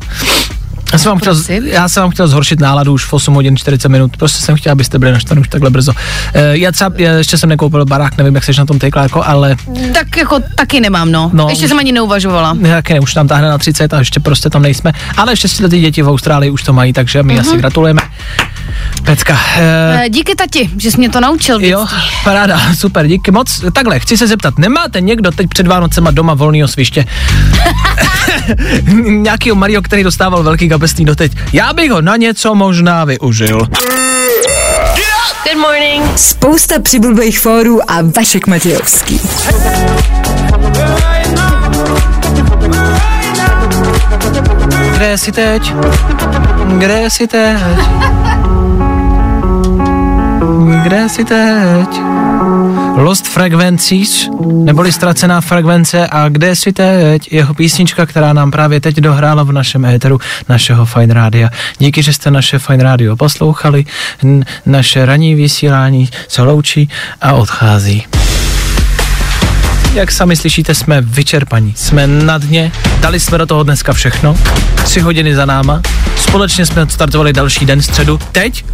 Já 0.93 0.99
jsem, 0.99 1.09
vám 1.09 1.19
chtěl, 1.19 1.35
já 1.63 1.89
jsem 1.89 2.01
vám 2.03 2.11
chtěl 2.11 2.27
zhoršit 2.27 2.59
náladu 2.59 2.93
už 2.93 3.05
v 3.05 3.13
8 3.13 3.33
hodin 3.33 3.57
40 3.57 3.89
minut, 3.89 4.17
prostě 4.17 4.45
jsem 4.45 4.55
chtěl, 4.55 4.71
abyste 4.71 4.99
byli 4.99 5.11
naštvaní 5.11 5.41
už 5.41 5.47
takhle 5.47 5.69
brzo. 5.69 5.93
E, 6.33 6.57
já 6.57 6.71
třeba 6.71 6.91
já 6.97 7.11
ještě 7.13 7.37
jsem 7.37 7.49
nekoupil 7.49 7.85
barák, 7.85 8.17
nevím, 8.17 8.35
jak 8.35 8.43
seš 8.43 8.57
na 8.57 8.65
tom 8.65 8.79
ty 8.79 8.91
jako, 8.95 9.23
ale 9.27 9.55
Tak 9.93 10.17
jako 10.17 10.39
taky 10.55 10.79
nemám, 10.79 11.11
no. 11.11 11.29
No, 11.33 11.49
Ještě 11.49 11.65
už- 11.65 11.69
jsem 11.69 11.79
ani 11.79 11.91
neuvažovala. 11.91 12.53
nějaké 12.59 12.99
už 12.99 13.13
tam 13.13 13.27
táhne 13.27 13.49
na 13.49 13.57
30 13.57 13.93
a 13.93 13.99
ještě 13.99 14.19
prostě 14.19 14.49
tam 14.49 14.61
nejsme. 14.61 14.91
Ale 15.17 15.37
šestiletý 15.37 15.81
děti 15.81 16.01
v 16.01 16.09
Austrálii 16.09 16.51
už 16.51 16.63
to 16.63 16.73
mají, 16.73 16.93
takže 16.93 17.23
my 17.23 17.39
asi 17.39 17.57
gratulujeme. 17.57 18.01
Pecka. 19.03 19.39
E, 19.57 19.99
Eh, 20.05 20.09
Díky 20.09 20.35
tati, 20.35 20.69
že 20.77 20.91
jsi 20.91 20.97
mě 20.97 21.09
to 21.09 21.19
naučil. 21.21 21.63
Jo, 21.65 21.79
dětství. 21.79 22.01
paráda, 22.23 22.59
super, 22.77 23.07
díky 23.07 23.31
moc. 23.31 23.61
Takhle, 23.73 23.99
chci 23.99 24.17
se 24.17 24.27
zeptat, 24.27 24.57
nemáte 24.57 25.01
někdo 25.01 25.31
teď 25.31 25.47
před 25.49 25.67
Vánocema 25.67 26.11
doma 26.11 26.33
volného 26.33 26.67
sviště? 26.67 27.05
Nějakýho 29.03 29.55
Mario, 29.55 29.81
který 29.81 30.03
dostával 30.03 30.43
velký 30.43 30.69
kapesný 30.69 31.05
doteď. 31.05 31.31
Já 31.53 31.73
bych 31.73 31.91
ho 31.91 32.01
na 32.01 32.15
něco 32.15 32.55
možná 32.55 33.05
využil. 33.05 33.57
Good 35.43 35.61
morning. 35.61 36.03
Spousta 36.19 36.79
přibulbých 36.79 37.39
fórů 37.39 37.91
a 37.91 37.97
Vašek 38.15 38.47
Matějovský. 38.47 39.21
Kde 44.95 45.17
jsi 45.17 45.31
teď? 45.31 45.73
Kde 46.77 47.09
jsi 47.09 47.27
teď? 47.27 47.57
Kde 50.63 51.09
jsi 51.09 51.25
teď? 51.25 51.99
Lost 52.95 53.27
Frequencies, 53.27 54.29
neboli 54.45 54.91
ztracená 54.91 55.41
frekvence 55.41 56.07
a 56.07 56.29
kde 56.29 56.55
jsi 56.55 56.73
teď? 56.73 57.33
Jeho 57.33 57.53
písnička, 57.53 58.05
která 58.05 58.33
nám 58.33 58.51
právě 58.51 58.79
teď 58.81 58.95
dohrála 58.95 59.43
v 59.43 59.51
našem 59.51 59.85
éteru 59.85 60.19
našeho 60.49 60.85
Fine 60.85 61.13
Rádia. 61.13 61.49
Díky, 61.77 62.03
že 62.03 62.13
jste 62.13 62.31
naše 62.31 62.59
Fine 62.59 62.83
Radio 62.83 63.15
poslouchali, 63.15 63.85
N- 64.23 64.45
naše 64.65 65.05
ranní 65.05 65.35
vysílání 65.35 66.09
se 66.27 66.41
loučí 66.41 66.89
a 67.21 67.33
odchází. 67.33 68.03
Jak 69.93 70.11
sami 70.11 70.35
slyšíte, 70.35 70.75
jsme 70.75 71.01
vyčerpaní, 71.01 71.73
jsme 71.77 72.07
na 72.07 72.37
dně, 72.37 72.71
dali 72.99 73.19
jsme 73.19 73.37
do 73.37 73.45
toho 73.45 73.63
dneska 73.63 73.93
všechno, 73.93 74.37
tři 74.83 74.99
hodiny 74.99 75.35
za 75.35 75.45
náma, 75.45 75.81
společně 76.15 76.65
jsme 76.65 76.89
startovali 76.89 77.33
další 77.33 77.65
den 77.65 77.81
středu, 77.81 78.19
teď? 78.31 78.65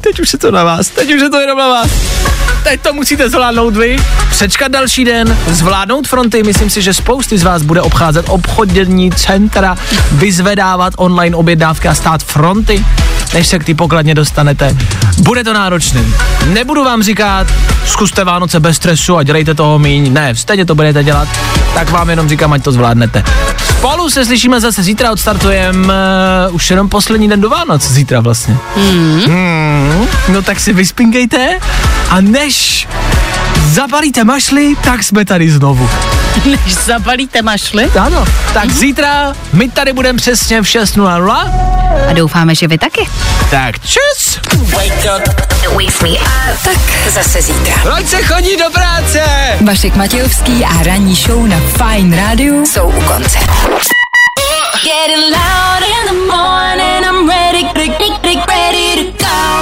Teď 0.00 0.20
už 0.20 0.32
je 0.32 0.38
to 0.38 0.50
na 0.50 0.64
vás, 0.64 0.88
teď 0.88 1.14
už 1.14 1.22
je 1.22 1.30
to 1.30 1.40
jenom 1.40 1.58
na 1.58 1.68
vás. 1.68 1.90
Teď 2.62 2.80
to 2.80 2.92
musíte 2.92 3.30
zvládnout 3.30 3.76
vy, 3.76 3.96
přečkat 4.30 4.72
další 4.72 5.04
den, 5.04 5.38
zvládnout 5.46 6.08
fronty, 6.08 6.42
myslím 6.42 6.70
si, 6.70 6.82
že 6.82 6.94
spousty 6.94 7.38
z 7.38 7.42
vás 7.42 7.62
bude 7.62 7.80
obcházet 7.80 8.26
obchodní 8.28 9.12
centra, 9.12 9.76
vyzvedávat 10.12 10.94
online 10.96 11.36
objednávky 11.36 11.88
a 11.88 11.94
stát 11.94 12.22
fronty, 12.22 12.84
než 13.34 13.46
se 13.46 13.58
k 13.58 13.64
té 13.64 13.74
pokladně 13.74 14.14
dostanete. 14.14 14.76
Bude 15.18 15.44
to 15.44 15.52
náročný. 15.52 16.14
Nebudu 16.46 16.84
vám 16.84 17.02
říkat, 17.02 17.46
zkuste 17.86 18.24
Vánoce 18.24 18.60
bez 18.60 18.76
stresu 18.76 19.16
a 19.16 19.22
dělejte 19.22 19.54
toho 19.54 19.78
míň. 19.78 20.12
Ne, 20.12 20.34
stejně 20.34 20.64
to 20.64 20.74
budete 20.74 21.04
dělat, 21.04 21.28
tak 21.74 21.90
vám 21.90 22.10
jenom 22.10 22.28
říkám, 22.28 22.52
ať 22.52 22.62
to 22.62 22.72
zvládnete. 22.72 23.24
Spolu 23.68 24.10
se 24.10 24.24
slyšíme 24.24 24.60
zase 24.60 24.82
zítra, 24.82 25.12
odstartujeme 25.12 25.94
uh, 26.48 26.54
už 26.54 26.70
jenom 26.70 26.88
poslední 26.88 27.28
den 27.28 27.40
do 27.40 27.48
Vánoc, 27.48 27.90
zítra 27.90 28.20
vlastně. 28.20 28.56
Hmm, 29.26 30.06
no 30.28 30.42
tak 30.42 30.60
si 30.60 30.72
vyspinkejte 30.72 31.58
a 32.10 32.20
než 32.20 32.88
zabalíte 33.66 34.24
mašly, 34.24 34.76
tak 34.84 35.02
jsme 35.02 35.24
tady 35.24 35.50
znovu. 35.50 35.90
Než 36.44 36.74
zabalíte 36.74 37.42
mašly. 37.42 37.90
Ano, 38.00 38.24
tak 38.54 38.64
mm-hmm. 38.64 38.78
zítra 38.78 39.32
my 39.52 39.68
tady 39.68 39.92
budeme 39.92 40.16
přesně 40.16 40.62
v 40.62 40.64
6.00. 40.64 41.72
A 42.08 42.12
doufáme, 42.12 42.54
že 42.54 42.68
vy 42.68 42.78
taky. 42.78 43.08
Tak 43.50 43.74
čus. 43.78 44.38
Tak 46.64 47.10
zase 47.10 47.42
zítra. 47.42 47.74
Proč 47.82 48.06
se 48.06 48.22
chodí 48.22 48.56
do 48.56 48.70
práce? 48.70 49.22
Vašek 49.60 49.96
Matějovský 49.96 50.64
a 50.64 50.82
ranní 50.82 51.14
show 51.14 51.46
na 51.46 51.60
Fine 51.60 52.16
Radio 52.16 52.66
jsou 52.66 52.88
u 52.88 53.00
konce. 53.00 53.38
To 59.22 59.61